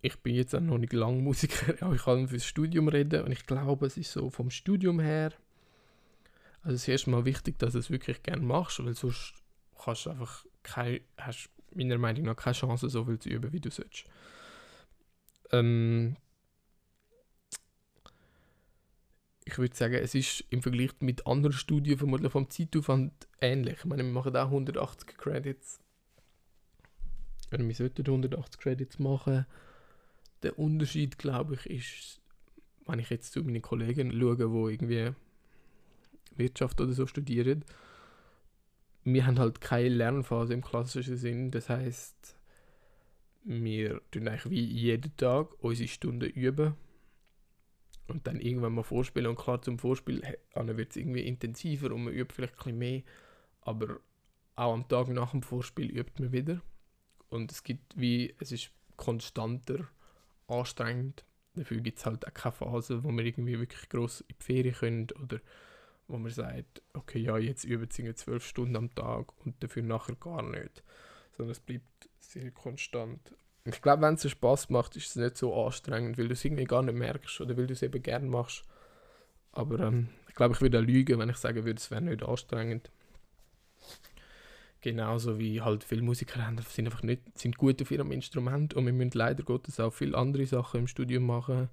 Ich 0.00 0.16
bin 0.22 0.34
jetzt 0.34 0.54
auch 0.54 0.60
noch 0.60 0.78
nicht 0.78 0.94
lange 0.94 1.20
Musiker, 1.20 1.74
aber 1.84 1.94
ich 1.94 2.02
kann 2.02 2.26
fürs 2.28 2.46
Studium 2.46 2.88
reden 2.88 3.22
und 3.24 3.32
ich 3.32 3.46
glaube, 3.46 3.86
es 3.86 3.98
ist 3.98 4.12
so 4.12 4.30
vom 4.30 4.50
Studium 4.50 5.00
her, 5.00 5.32
also 6.62 6.74
es 6.74 6.82
ist 6.82 6.88
erstmal 6.88 7.24
wichtig, 7.24 7.58
dass 7.58 7.74
du 7.74 7.78
es 7.78 7.90
wirklich 7.90 8.22
gerne 8.22 8.42
machst, 8.42 8.84
weil 8.84 8.94
sonst 8.94 9.34
kannst 9.82 10.06
du 10.06 10.10
einfach 10.10 10.44
keine, 10.62 11.00
hast 11.16 11.50
meiner 11.74 11.98
Meinung 11.98 12.24
nach 12.24 12.36
keine 12.36 12.54
Chance, 12.54 12.88
so 12.88 13.04
viel 13.04 13.18
zu 13.18 13.28
üben, 13.28 13.52
wie 13.52 13.60
du 13.60 13.70
sollst. 13.70 14.04
Ähm, 15.52 16.16
ich 19.48 19.58
würde 19.58 19.76
sagen, 19.76 19.94
es 19.94 20.14
ist 20.16 20.44
im 20.50 20.60
Vergleich 20.60 20.90
mit 20.98 21.24
anderen 21.26 21.52
Studien 21.52 21.96
vermutlich 21.96 22.32
vom 22.32 22.50
Zeitaufwand 22.50 23.12
ähnlich. 23.40 23.78
Ich 23.78 23.84
meine, 23.84 24.02
wir 24.02 24.10
machen 24.10 24.36
auch 24.36 24.46
180 24.46 25.16
Credits. 25.16 25.80
Oder 27.52 27.64
wir 27.64 27.74
sollten 27.74 28.04
180 28.04 28.60
Credits 28.60 28.98
machen. 28.98 29.46
Der 30.42 30.58
Unterschied, 30.58 31.16
glaube 31.16 31.54
ich, 31.54 31.66
ist, 31.70 32.20
wenn 32.86 32.98
ich 32.98 33.08
jetzt 33.08 33.32
zu 33.32 33.44
meinen 33.44 33.62
Kollegen 33.62 34.10
schaue, 34.10 34.36
die 34.36 34.72
irgendwie 34.72 35.12
Wirtschaft 36.36 36.80
oder 36.80 36.92
so 36.92 37.06
studieren, 37.06 37.64
wir 39.04 39.26
haben 39.26 39.38
halt 39.38 39.60
keine 39.60 39.90
Lernphase 39.90 40.54
im 40.54 40.62
klassischen 40.62 41.16
Sinn. 41.16 41.52
Das 41.52 41.68
heißt, 41.68 42.36
wir 43.44 44.00
tun 44.10 44.26
eigentlich 44.26 44.50
wie 44.50 44.64
jeden 44.64 45.16
Tag 45.16 45.52
unsere 45.62 45.88
Stunden 45.88 46.28
üben 46.30 46.74
und 48.08 48.26
dann 48.26 48.40
irgendwann 48.40 48.74
mal 48.74 48.82
vorspielen. 48.82 49.28
Und 49.28 49.36
klar, 49.36 49.60
zum 49.62 49.78
Vorspiel 49.78 50.22
wird 50.54 50.90
es 50.90 50.96
irgendwie 50.96 51.26
intensiver 51.26 51.92
und 51.92 52.04
man 52.04 52.14
übt 52.14 52.34
vielleicht 52.34 52.54
ein 52.54 52.58
bisschen 52.58 52.78
mehr. 52.78 53.02
Aber 53.62 54.00
auch 54.54 54.72
am 54.72 54.88
Tag 54.88 55.08
nach 55.08 55.32
dem 55.32 55.42
Vorspiel 55.42 55.90
übt 55.90 56.22
man 56.22 56.32
wieder. 56.32 56.60
Und 57.28 57.52
es 57.52 57.62
gibt 57.62 57.98
wie, 57.98 58.34
es 58.38 58.52
ist 58.52 58.70
konstanter 58.96 59.88
anstrengend. 60.46 61.24
Dafür 61.54 61.80
gibt 61.80 61.98
es 61.98 62.06
halt 62.06 62.26
auch 62.26 62.34
keine 62.34 62.52
Phase, 62.52 63.02
wo 63.02 63.10
man 63.10 63.24
irgendwie 63.24 63.58
wirklich 63.58 63.88
gross 63.88 64.20
in 64.22 64.36
die 64.38 64.44
Ferien 64.44 64.74
können 64.74 65.08
oder 65.22 65.40
wo 66.08 66.18
man 66.18 66.30
sagt, 66.30 66.82
okay, 66.92 67.18
ja, 67.18 67.36
jetzt 67.38 67.64
üben 67.64 67.88
sie 67.90 68.14
zwölf 68.14 68.46
Stunden 68.46 68.76
am 68.76 68.94
Tag 68.94 69.32
und 69.44 69.62
dafür 69.62 69.82
nachher 69.82 70.14
gar 70.16 70.42
nicht. 70.42 70.84
Sondern 71.36 71.52
es 71.52 71.60
bleibt 71.60 72.08
sehr 72.20 72.50
konstant. 72.52 73.34
Ich 73.66 73.82
glaube, 73.82 74.02
wenn 74.02 74.14
es 74.14 74.22
dir 74.22 74.28
Spaß 74.28 74.70
macht, 74.70 74.96
ist 74.96 75.08
es 75.08 75.16
nicht 75.16 75.36
so 75.36 75.54
anstrengend, 75.64 76.18
weil 76.18 76.28
du 76.28 76.34
es 76.34 76.44
irgendwie 76.44 76.64
gar 76.64 76.82
nicht 76.82 76.94
merkst 76.94 77.40
oder 77.40 77.56
weil 77.56 77.66
du 77.66 77.72
es 77.72 77.82
eben 77.82 78.02
gerne 78.02 78.26
machst. 78.26 78.62
Aber 79.52 79.80
ähm, 79.80 80.08
ich 80.28 80.34
glaube, 80.34 80.54
ich 80.54 80.60
würde 80.60 80.80
lügen, 80.80 81.18
wenn 81.18 81.30
ich 81.30 81.36
sagen 81.36 81.64
würde, 81.64 81.78
es 81.78 81.90
wäre 81.90 82.02
nicht 82.02 82.22
anstrengend. 82.22 82.90
genauso 84.80 85.38
wie 85.38 85.60
halt 85.60 85.82
viele 85.82 86.02
Musiker 86.02 86.46
haben, 86.46 86.58
sind 86.58 86.86
einfach 86.86 87.02
nicht 87.02 87.22
sind 87.36 87.56
gut 87.56 87.82
auf 87.82 87.90
ihrem 87.90 88.12
Instrument 88.12 88.74
und 88.74 88.86
wir 88.86 88.92
müssen 88.92 89.18
leider 89.18 89.42
Gottes 89.42 89.80
auch 89.80 89.92
viele 89.92 90.16
andere 90.16 90.46
Sachen 90.46 90.80
im 90.80 90.86
Studium 90.86 91.26
machen. 91.26 91.68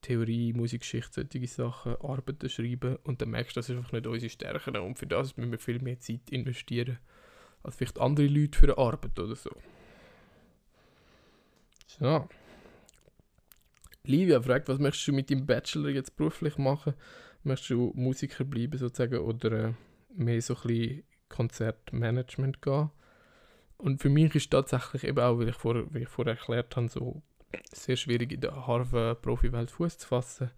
Theorie, 0.00 0.52
Musikgeschichte, 0.52 1.26
solche 1.30 1.46
Sachen, 1.46 1.96
Arbeiten 1.96 2.48
schreiben 2.50 2.98
und 3.04 3.22
dann 3.22 3.30
merkst 3.30 3.56
du, 3.56 3.60
das 3.60 3.70
ist 3.70 3.76
einfach 3.76 3.92
nicht 3.92 4.06
unsere 4.06 4.30
Stärke 4.30 4.82
und 4.82 4.98
für 4.98 5.06
das 5.06 5.36
müssen 5.36 5.52
wir 5.52 5.58
viel 5.58 5.80
mehr 5.80 6.00
Zeit 6.00 6.28
investieren 6.30 6.98
als 7.62 7.76
vielleicht 7.76 8.00
andere 8.00 8.26
Leute 8.26 8.58
für 8.58 8.66
eine 8.66 8.78
Arbeit 8.78 9.18
oder 9.18 9.36
so. 9.36 9.50
So. 11.86 12.28
Livia 14.06 14.40
fragt, 14.42 14.68
was 14.68 14.78
möchtest 14.78 15.08
du 15.08 15.12
mit 15.12 15.30
deinem 15.30 15.46
Bachelor 15.46 15.88
jetzt 15.88 16.16
beruflich 16.16 16.58
machen? 16.58 16.94
Möchtest 17.42 17.70
du 17.70 17.92
Musiker 17.94 18.44
bleiben 18.44 18.78
sozusagen 18.78 19.18
oder 19.18 19.52
äh, 19.52 19.72
mehr 20.14 20.40
so 20.42 20.54
ein 20.56 20.62
bisschen 20.62 21.02
Konzertmanagement 21.28 22.60
gehen? 22.60 22.90
Und 23.78 24.00
für 24.00 24.08
mich 24.08 24.34
ist 24.34 24.50
tatsächlich 24.50 25.04
eben 25.04 25.18
auch, 25.18 25.38
wie 25.40 25.48
ich, 25.48 25.56
vor, 25.56 25.92
wie 25.92 26.02
ich 26.02 26.08
vorher 26.08 26.34
erklärt 26.34 26.76
habe, 26.76 26.88
so 26.88 27.22
sehr 27.72 27.96
schwierig 27.96 28.32
in 28.32 28.40
der 28.40 28.66
Harvard-Profi-Welt 28.66 29.70
Fuß 29.70 29.98
zu 29.98 30.08
fassen. 30.08 30.50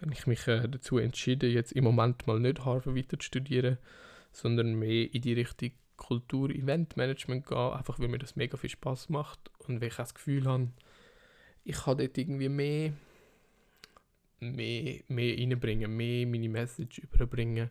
Habe 0.00 0.12
ich 0.12 0.26
mich 0.26 0.46
äh, 0.46 0.68
dazu 0.68 0.98
entschieden, 0.98 1.50
jetzt 1.50 1.72
im 1.72 1.84
Moment 1.84 2.26
mal 2.26 2.38
nicht 2.38 2.64
Harvard 2.64 2.94
weiter 2.96 3.18
zu 3.18 3.26
studieren, 3.26 3.78
sondern 4.32 4.74
mehr 4.74 5.12
in 5.12 5.22
die 5.22 5.32
Richtung 5.32 5.72
Kultur-Event-Management 5.96 7.46
gehen, 7.46 7.72
einfach 7.72 7.98
weil 7.98 8.08
mir 8.08 8.18
das 8.18 8.36
mega 8.36 8.56
viel 8.56 8.70
Spaß 8.70 9.08
macht 9.08 9.50
und 9.68 9.80
weil 9.80 9.88
ich 9.88 9.96
das 9.96 10.14
Gefühl 10.14 10.46
habe, 10.46 10.68
ich 11.64 11.76
kann 11.76 11.98
dort 11.98 12.16
irgendwie 12.16 12.48
mehr, 12.48 12.92
mehr, 14.40 15.00
mehr 15.08 15.36
reinbringen, 15.36 15.94
mehr 15.94 16.26
meine 16.26 16.48
Message 16.48 16.98
überbringen, 16.98 17.70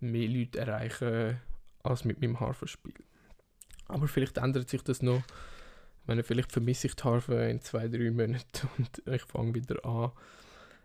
mehr 0.00 0.28
Leute 0.28 0.58
erreichen 0.58 1.40
als 1.82 2.04
mit 2.04 2.20
meinem 2.20 2.40
Harvard-Spiel. 2.40 2.94
Aber 3.86 4.08
vielleicht 4.08 4.38
ändert 4.38 4.68
sich 4.68 4.82
das 4.82 5.02
noch. 5.02 5.22
Ich 6.02 6.08
meine, 6.08 6.24
vielleicht 6.24 6.52
vermisse 6.52 6.88
ich 6.88 6.96
die 6.96 7.04
Harfe 7.04 7.34
in 7.34 7.60
zwei, 7.60 7.88
drei 7.88 8.10
Monaten 8.10 8.68
und 8.78 9.02
ich 9.06 9.22
fange 9.22 9.54
wieder 9.54 9.84
an, 9.84 10.12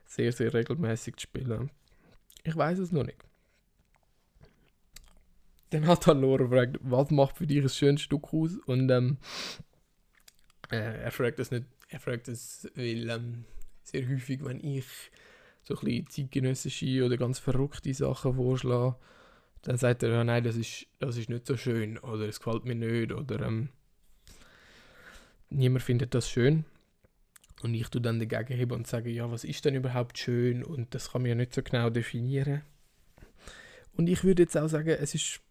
sehr, 0.06 0.32
sehr 0.32 0.54
regelmäßig 0.54 1.16
zu 1.16 1.24
spielen. 1.24 1.72
Ich 2.44 2.56
weiß 2.56 2.80
es 2.80 2.92
noch 2.92 3.06
nicht. 3.06 3.24
Dann 5.72 5.88
hat 5.88 6.06
dann 6.06 6.22
Laura 6.22 6.44
gefragt, 6.44 6.80
was 6.82 7.12
macht 7.12 7.38
für 7.38 7.48
dich 7.48 7.64
ein 7.64 7.70
schönes 7.70 8.02
Stück 8.02 8.34
aus? 8.34 8.58
Und 8.66 8.90
ähm, 8.90 9.18
äh, 10.72 11.04
er 11.04 11.12
fragt 11.12 11.40
das 11.40 11.52
nicht, 11.52 11.66
er 11.90 12.00
fragt 12.00 12.28
das, 12.28 12.68
weil 12.76 13.10
ähm, 13.10 13.46
sehr 13.84 14.08
häufig, 14.08 14.44
wenn 14.44 14.60
ich 14.64 14.86
so 15.64 15.76
ein 15.76 15.86
bisschen 15.86 16.08
zeitgenössische 16.10 17.06
oder 17.06 17.18
ganz 17.18 17.40
verrückte 17.40 17.94
Sachen 17.94 18.36
vorschlage, 18.36 18.96
dann 19.62 19.78
sagt 19.78 20.04
er, 20.04 20.10
ja, 20.10 20.24
nein, 20.24 20.44
das 20.44 20.56
ist, 20.56 20.88
das 21.00 21.18
ist 21.18 21.30
nicht 21.30 21.46
so 21.46 21.56
schön 21.56 21.98
oder 22.00 22.28
es 22.28 22.40
gefällt 22.40 22.66
mir 22.66 22.76
nicht 22.76 23.12
oder 23.12 23.42
ähm, 23.46 23.70
niemand 25.50 25.84
findet 25.84 26.16
das 26.16 26.30
schön. 26.30 26.66
Und 27.62 27.76
ich 27.76 27.90
tue 27.90 28.02
dann 28.02 28.20
dagegen 28.20 28.72
und 28.72 28.88
sage, 28.88 29.12
ja, 29.12 29.30
was 29.30 29.44
ist 29.44 29.66
denn 29.66 29.76
überhaupt 29.76 30.18
schön? 30.18 30.64
Und 30.64 30.96
das 30.96 31.12
kann 31.12 31.22
man 31.22 31.30
ja 31.30 31.36
nicht 31.36 31.54
so 31.54 31.62
genau 31.62 31.92
definieren. 31.92 32.64
Und 33.94 34.08
ich 34.08 34.24
würde 34.24 34.44
jetzt 34.44 34.58
auch 34.58 34.68
sagen, 34.68 34.90
es 34.90 35.14
ist 35.14 35.42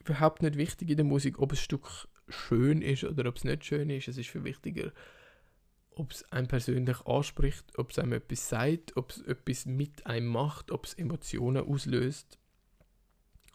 überhaupt 0.00 0.40
nicht 0.40 0.56
wichtig 0.56 0.88
in 0.88 0.96
der 0.96 1.04
Musik, 1.04 1.38
ob 1.38 1.52
ein 1.52 1.56
Stück 1.56 2.08
schön 2.28 2.82
ist 2.82 3.04
oder 3.04 3.28
ob 3.28 3.36
es 3.36 3.44
nicht 3.44 3.64
schön 3.64 3.90
ist. 3.90 4.08
Es 4.08 4.18
ist 4.18 4.30
viel 4.30 4.44
wichtiger, 4.44 4.92
ob 5.90 6.12
es 6.12 6.30
einem 6.32 6.48
persönlich 6.48 7.04
anspricht, 7.06 7.78
ob 7.78 7.90
es 7.90 7.98
einem 7.98 8.12
etwas 8.12 8.48
sagt, 8.48 8.96
ob 8.96 9.10
es 9.10 9.20
etwas 9.22 9.66
mit 9.66 10.06
einem 10.06 10.28
macht, 10.28 10.70
ob 10.70 10.86
es 10.86 10.94
Emotionen 10.94 11.66
auslöst. 11.66 12.38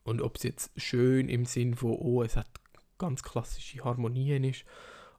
Und 0.03 0.21
ob 0.21 0.36
es 0.36 0.43
jetzt 0.43 0.71
schön 0.75 1.29
im 1.29 1.45
Sinn 1.45 1.75
von, 1.75 1.91
oh, 1.91 2.23
es 2.23 2.36
hat 2.36 2.49
ganz 2.97 3.23
klassische 3.23 3.83
Harmonien 3.83 4.43
ist, 4.43 4.65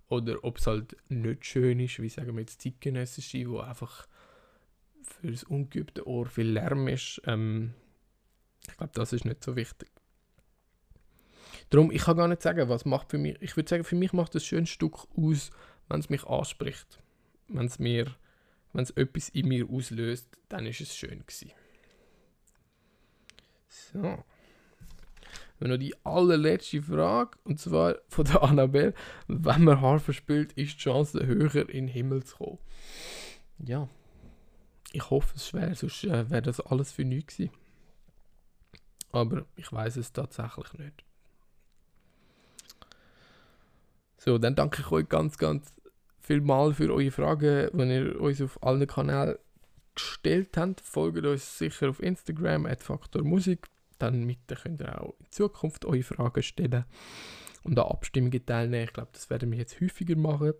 oder 0.08 0.44
ob 0.44 0.58
es 0.58 0.66
halt 0.66 0.96
nicht 1.08 1.46
schön 1.46 1.80
ist, 1.80 2.00
wie 2.00 2.08
sagen 2.08 2.34
wir 2.34 2.40
jetzt 2.40 2.60
zeitgenössische, 2.60 3.48
wo 3.48 3.60
einfach 3.60 4.06
für 5.02 5.30
das 5.30 5.44
ungeübte 5.44 6.06
Ohr 6.06 6.26
viel 6.26 6.48
Lärm 6.48 6.88
ist. 6.88 7.22
Ähm, 7.26 7.74
ich 8.68 8.76
glaube, 8.76 8.92
das 8.94 9.12
ist 9.12 9.24
nicht 9.24 9.42
so 9.42 9.56
wichtig. 9.56 9.90
Darum, 11.70 11.90
ich 11.90 12.02
kann 12.02 12.16
gar 12.16 12.28
nicht 12.28 12.42
sagen, 12.42 12.68
was 12.68 12.84
macht 12.84 13.10
für 13.10 13.18
mich. 13.18 13.36
Ich 13.40 13.56
würde 13.56 13.68
sagen, 13.68 13.84
für 13.84 13.96
mich 13.96 14.12
macht 14.12 14.34
das 14.34 14.44
schönes 14.44 14.70
Stück 14.70 15.06
aus, 15.16 15.50
wenn 15.88 16.00
es 16.00 16.10
mich 16.10 16.24
anspricht. 16.24 17.00
Wenn 17.48 17.66
es 17.66 17.78
mir, 17.78 18.14
wenn 18.72 18.82
es 18.82 18.90
etwas 18.90 19.28
in 19.30 19.48
mir 19.48 19.68
auslöst, 19.68 20.28
dann 20.48 20.66
ist 20.66 20.80
es 20.80 20.94
schön 20.94 21.20
gewesen. 21.26 21.52
So. 23.68 24.24
Und 25.60 25.70
noch 25.70 25.76
die 25.76 25.94
allerletzte 26.04 26.82
Frage, 26.82 27.38
und 27.44 27.58
zwar 27.60 27.96
von 28.08 28.24
der 28.24 28.42
Annabelle. 28.42 28.94
Wenn 29.28 29.64
man 29.64 29.80
Harfe 29.80 30.12
spielt, 30.12 30.52
ist 30.54 30.74
die 30.74 30.78
Chance 30.78 31.26
höher, 31.26 31.68
in 31.68 31.86
den 31.86 31.88
Himmel 31.88 32.24
zu 32.24 32.36
kommen. 32.36 32.58
Ja, 33.58 33.88
ich 34.92 35.10
hoffe 35.10 35.34
es 35.36 35.48
schwer, 35.48 35.74
sonst 35.74 36.04
äh, 36.04 36.28
wäre 36.30 36.42
das 36.42 36.60
alles 36.60 36.92
für 36.92 37.04
nichts 37.04 37.36
gewesen. 37.36 37.54
Aber 39.12 39.46
ich 39.56 39.72
weiß 39.72 39.96
es 39.96 40.12
tatsächlich 40.12 40.72
nicht. 40.74 41.04
So, 44.24 44.38
dann 44.38 44.54
danke 44.54 44.80
ich 44.80 44.90
euch 44.90 45.06
ganz, 45.06 45.36
ganz 45.36 45.70
viel 46.18 46.40
mal 46.40 46.72
für 46.72 46.90
eure 46.90 47.10
Fragen, 47.10 47.68
wenn 47.74 47.90
ihr 47.90 48.18
uns 48.18 48.40
auf 48.40 48.62
allen 48.62 48.86
Kanälen 48.86 49.36
gestellt 49.94 50.56
habt. 50.56 50.80
Folgt 50.80 51.26
uns 51.26 51.58
sicher 51.58 51.90
auf 51.90 52.02
Instagram, 52.02 52.66
@faktormusik 52.78 53.66
dann 53.98 54.24
mit 54.24 54.38
könnt 54.48 54.80
ihr 54.80 55.02
auch 55.02 55.14
in 55.20 55.26
Zukunft 55.30 55.84
eure 55.84 56.02
Fragen 56.02 56.42
stellen 56.42 56.86
und 57.64 57.78
an 57.78 57.84
Abstimmungen 57.84 58.46
teilnehmen. 58.46 58.84
Ich 58.84 58.94
glaube, 58.94 59.10
das 59.12 59.28
werden 59.28 59.50
wir 59.50 59.58
jetzt 59.58 59.78
häufiger 59.78 60.16
machen. 60.16 60.54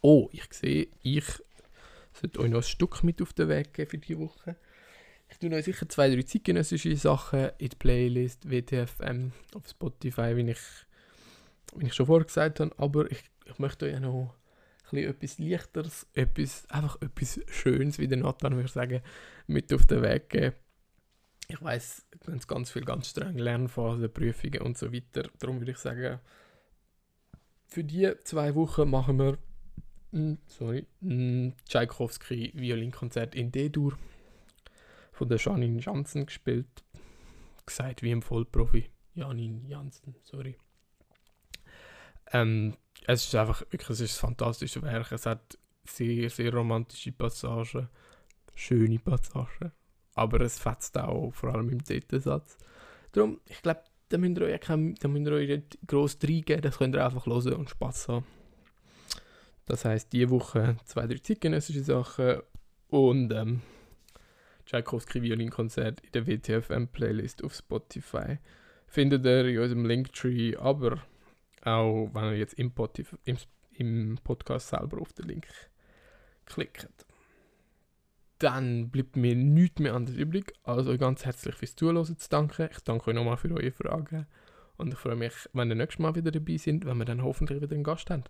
Oh, 0.00 0.30
ich 0.32 0.50
sehe, 0.50 0.88
ich 1.02 1.26
sollte 2.14 2.40
euch 2.40 2.50
noch 2.50 2.60
ein 2.60 2.62
Stück 2.62 3.04
mit 3.04 3.20
auf 3.20 3.34
den 3.34 3.50
Weg 3.50 3.74
geben 3.74 3.90
für 3.90 3.98
diese 3.98 4.18
Woche. 4.18 4.56
Ich 5.28 5.36
tue 5.38 5.52
euch 5.52 5.66
sicher 5.66 5.90
zwei, 5.90 6.08
drei 6.08 6.22
zeitgenössische 6.22 6.96
Sachen 6.96 7.50
in 7.58 7.68
die 7.68 7.76
Playlist 7.76 8.50
WTFM 8.50 9.32
auf 9.54 9.68
Spotify, 9.68 10.34
wie 10.36 10.50
ich, 10.50 10.85
wie 11.74 11.86
ich 11.86 11.94
schon 11.94 12.06
vorher 12.06 12.26
gesagt 12.26 12.60
habe. 12.60 12.74
Aber 12.78 13.10
ich, 13.10 13.24
ich 13.44 13.58
möchte 13.58 13.86
euch 13.86 14.00
noch 14.00 14.34
etwas 14.92 15.38
Leichteres, 15.38 16.06
etwas, 16.14 16.68
einfach 16.70 17.00
etwas 17.00 17.40
Schönes, 17.48 17.98
wie 17.98 18.08
der 18.08 18.18
Nathan 18.18 18.56
würde 18.56 18.68
sagen, 18.68 19.02
mit 19.46 19.72
auf 19.72 19.84
den 19.86 20.02
Weg 20.02 20.28
geben 20.28 20.54
ich 21.48 21.62
weiß, 21.62 22.06
ganz, 22.24 22.46
ganz 22.46 22.70
viel 22.70 22.84
ganz 22.84 23.08
streng 23.10 23.38
Lernphasen, 23.38 24.12
Prüfungen 24.12 24.62
und 24.62 24.76
so 24.76 24.92
weiter. 24.92 25.28
Darum 25.38 25.60
würde 25.60 25.72
ich 25.72 25.78
sagen, 25.78 26.18
für 27.66 27.84
die 27.84 28.12
zwei 28.24 28.54
Wochen 28.54 28.90
machen 28.90 29.18
wir 29.18 29.38
mm, 30.12 30.34
sorry, 30.46 30.86
mm, 31.00 31.50
Tchaikovsky 31.68 32.52
Violinkonzert 32.54 33.34
in 33.34 33.52
D-Dur 33.52 33.96
von 35.12 35.28
der 35.28 35.38
Janine 35.38 35.80
Janssen 35.80 36.26
gespielt. 36.26 36.84
Gesagt 37.64 38.02
wie 38.02 38.10
im 38.10 38.22
Vollprofi. 38.22 38.90
Janine 39.14 39.66
Janssen, 39.68 40.14
sorry. 40.22 40.56
Ähm, 42.32 42.76
es 43.06 43.24
ist 43.24 43.34
einfach 43.34 43.62
wirklich 43.70 44.00
ein 44.00 44.08
fantastisches 44.08 44.82
Werk. 44.82 45.12
Es 45.12 45.26
hat 45.26 45.58
sehr, 45.84 46.28
sehr 46.30 46.52
romantische 46.52 47.12
Passagen, 47.12 47.88
schöne 48.54 48.98
Passagen 48.98 49.72
aber 50.16 50.40
es 50.40 50.58
fetzt 50.58 50.98
auch, 50.98 51.32
vor 51.32 51.54
allem 51.54 51.68
im 51.68 51.84
dritten 51.84 52.20
Satz. 52.20 52.56
Darum, 53.12 53.40
ich 53.44 53.62
glaube, 53.62 53.82
da 54.08 54.18
müsst 54.18 54.38
ihr 54.38 54.46
euch, 54.46 54.60
kein, 54.60 54.94
da 54.94 55.08
müsst 55.08 55.26
ihr 55.26 55.32
euch 55.32 55.48
nicht 55.48 55.78
gross 55.86 56.18
reingeben, 56.22 56.62
das 56.62 56.78
könnt 56.78 56.96
ihr 56.96 57.04
einfach 57.04 57.26
hören 57.26 57.52
und 57.52 57.70
Spass 57.70 58.08
haben. 58.08 58.24
Das 59.66 59.84
heisst, 59.84 60.12
diese 60.12 60.30
Woche 60.30 60.76
zwei, 60.84 61.06
drei 61.06 61.18
zeitgenössische 61.18 61.82
Sachen 61.82 62.40
und 62.88 63.32
ähm, 63.32 63.60
Tchaikovsky 64.64 65.22
Violinkonzert 65.22 66.00
in 66.00 66.12
der 66.12 66.26
WTFM-Playlist 66.26 67.44
auf 67.44 67.54
Spotify. 67.54 68.38
Findet 68.86 69.24
ihr 69.26 69.44
in 69.44 69.58
unserem 69.58 69.84
Linktree, 69.84 70.56
aber 70.56 71.02
auch 71.66 72.10
wenn 72.14 72.24
ihr 72.24 72.38
jetzt 72.38 72.54
im, 72.54 72.72
im, 73.24 73.36
im 73.72 74.18
Podcast 74.22 74.68
selber 74.68 75.00
auf 75.00 75.12
den 75.12 75.26
Link 75.26 75.46
klickt 76.46 76.88
dann 78.38 78.90
bleibt 78.90 79.16
mir 79.16 79.34
nichts 79.34 79.80
mehr 79.80 79.94
anderes 79.94 80.18
übrig, 80.18 80.52
als 80.62 80.86
euch 80.86 80.98
ganz 80.98 81.24
herzlich 81.24 81.54
fürs 81.54 81.74
Zuhören 81.74 82.04
zu 82.04 82.28
danken. 82.28 82.68
Ich 82.70 82.80
danke 82.80 83.08
euch 83.08 83.14
nochmal 83.14 83.36
für 83.36 83.50
eure 83.50 83.70
Fragen 83.70 84.26
und 84.76 84.92
ich 84.92 84.98
freue 84.98 85.16
mich, 85.16 85.32
wenn 85.52 85.70
ihr 85.70 85.74
nächstes 85.74 86.00
Mal 86.00 86.14
wieder 86.14 86.30
dabei 86.30 86.56
sind, 86.56 86.84
wenn 86.84 86.98
wir 86.98 87.04
dann 87.04 87.22
hoffentlich 87.22 87.62
wieder 87.62 87.74
einen 87.74 87.84
Gast 87.84 88.10
haben. 88.10 88.24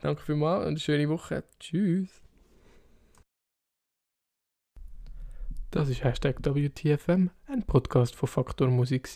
Danke 0.00 0.22
vielmals 0.22 0.62
und 0.62 0.68
eine 0.68 0.78
schöne 0.78 1.08
Woche. 1.08 1.44
Tschüss. 1.58 2.22
Das 5.72 5.88
ist 5.88 6.02
Hashtag 6.02 6.38
WTFM, 6.44 7.30
ein 7.46 7.62
Podcast 7.64 8.16
von 8.16 8.28
Faktor 8.28 8.68
Musik. 8.68 9.08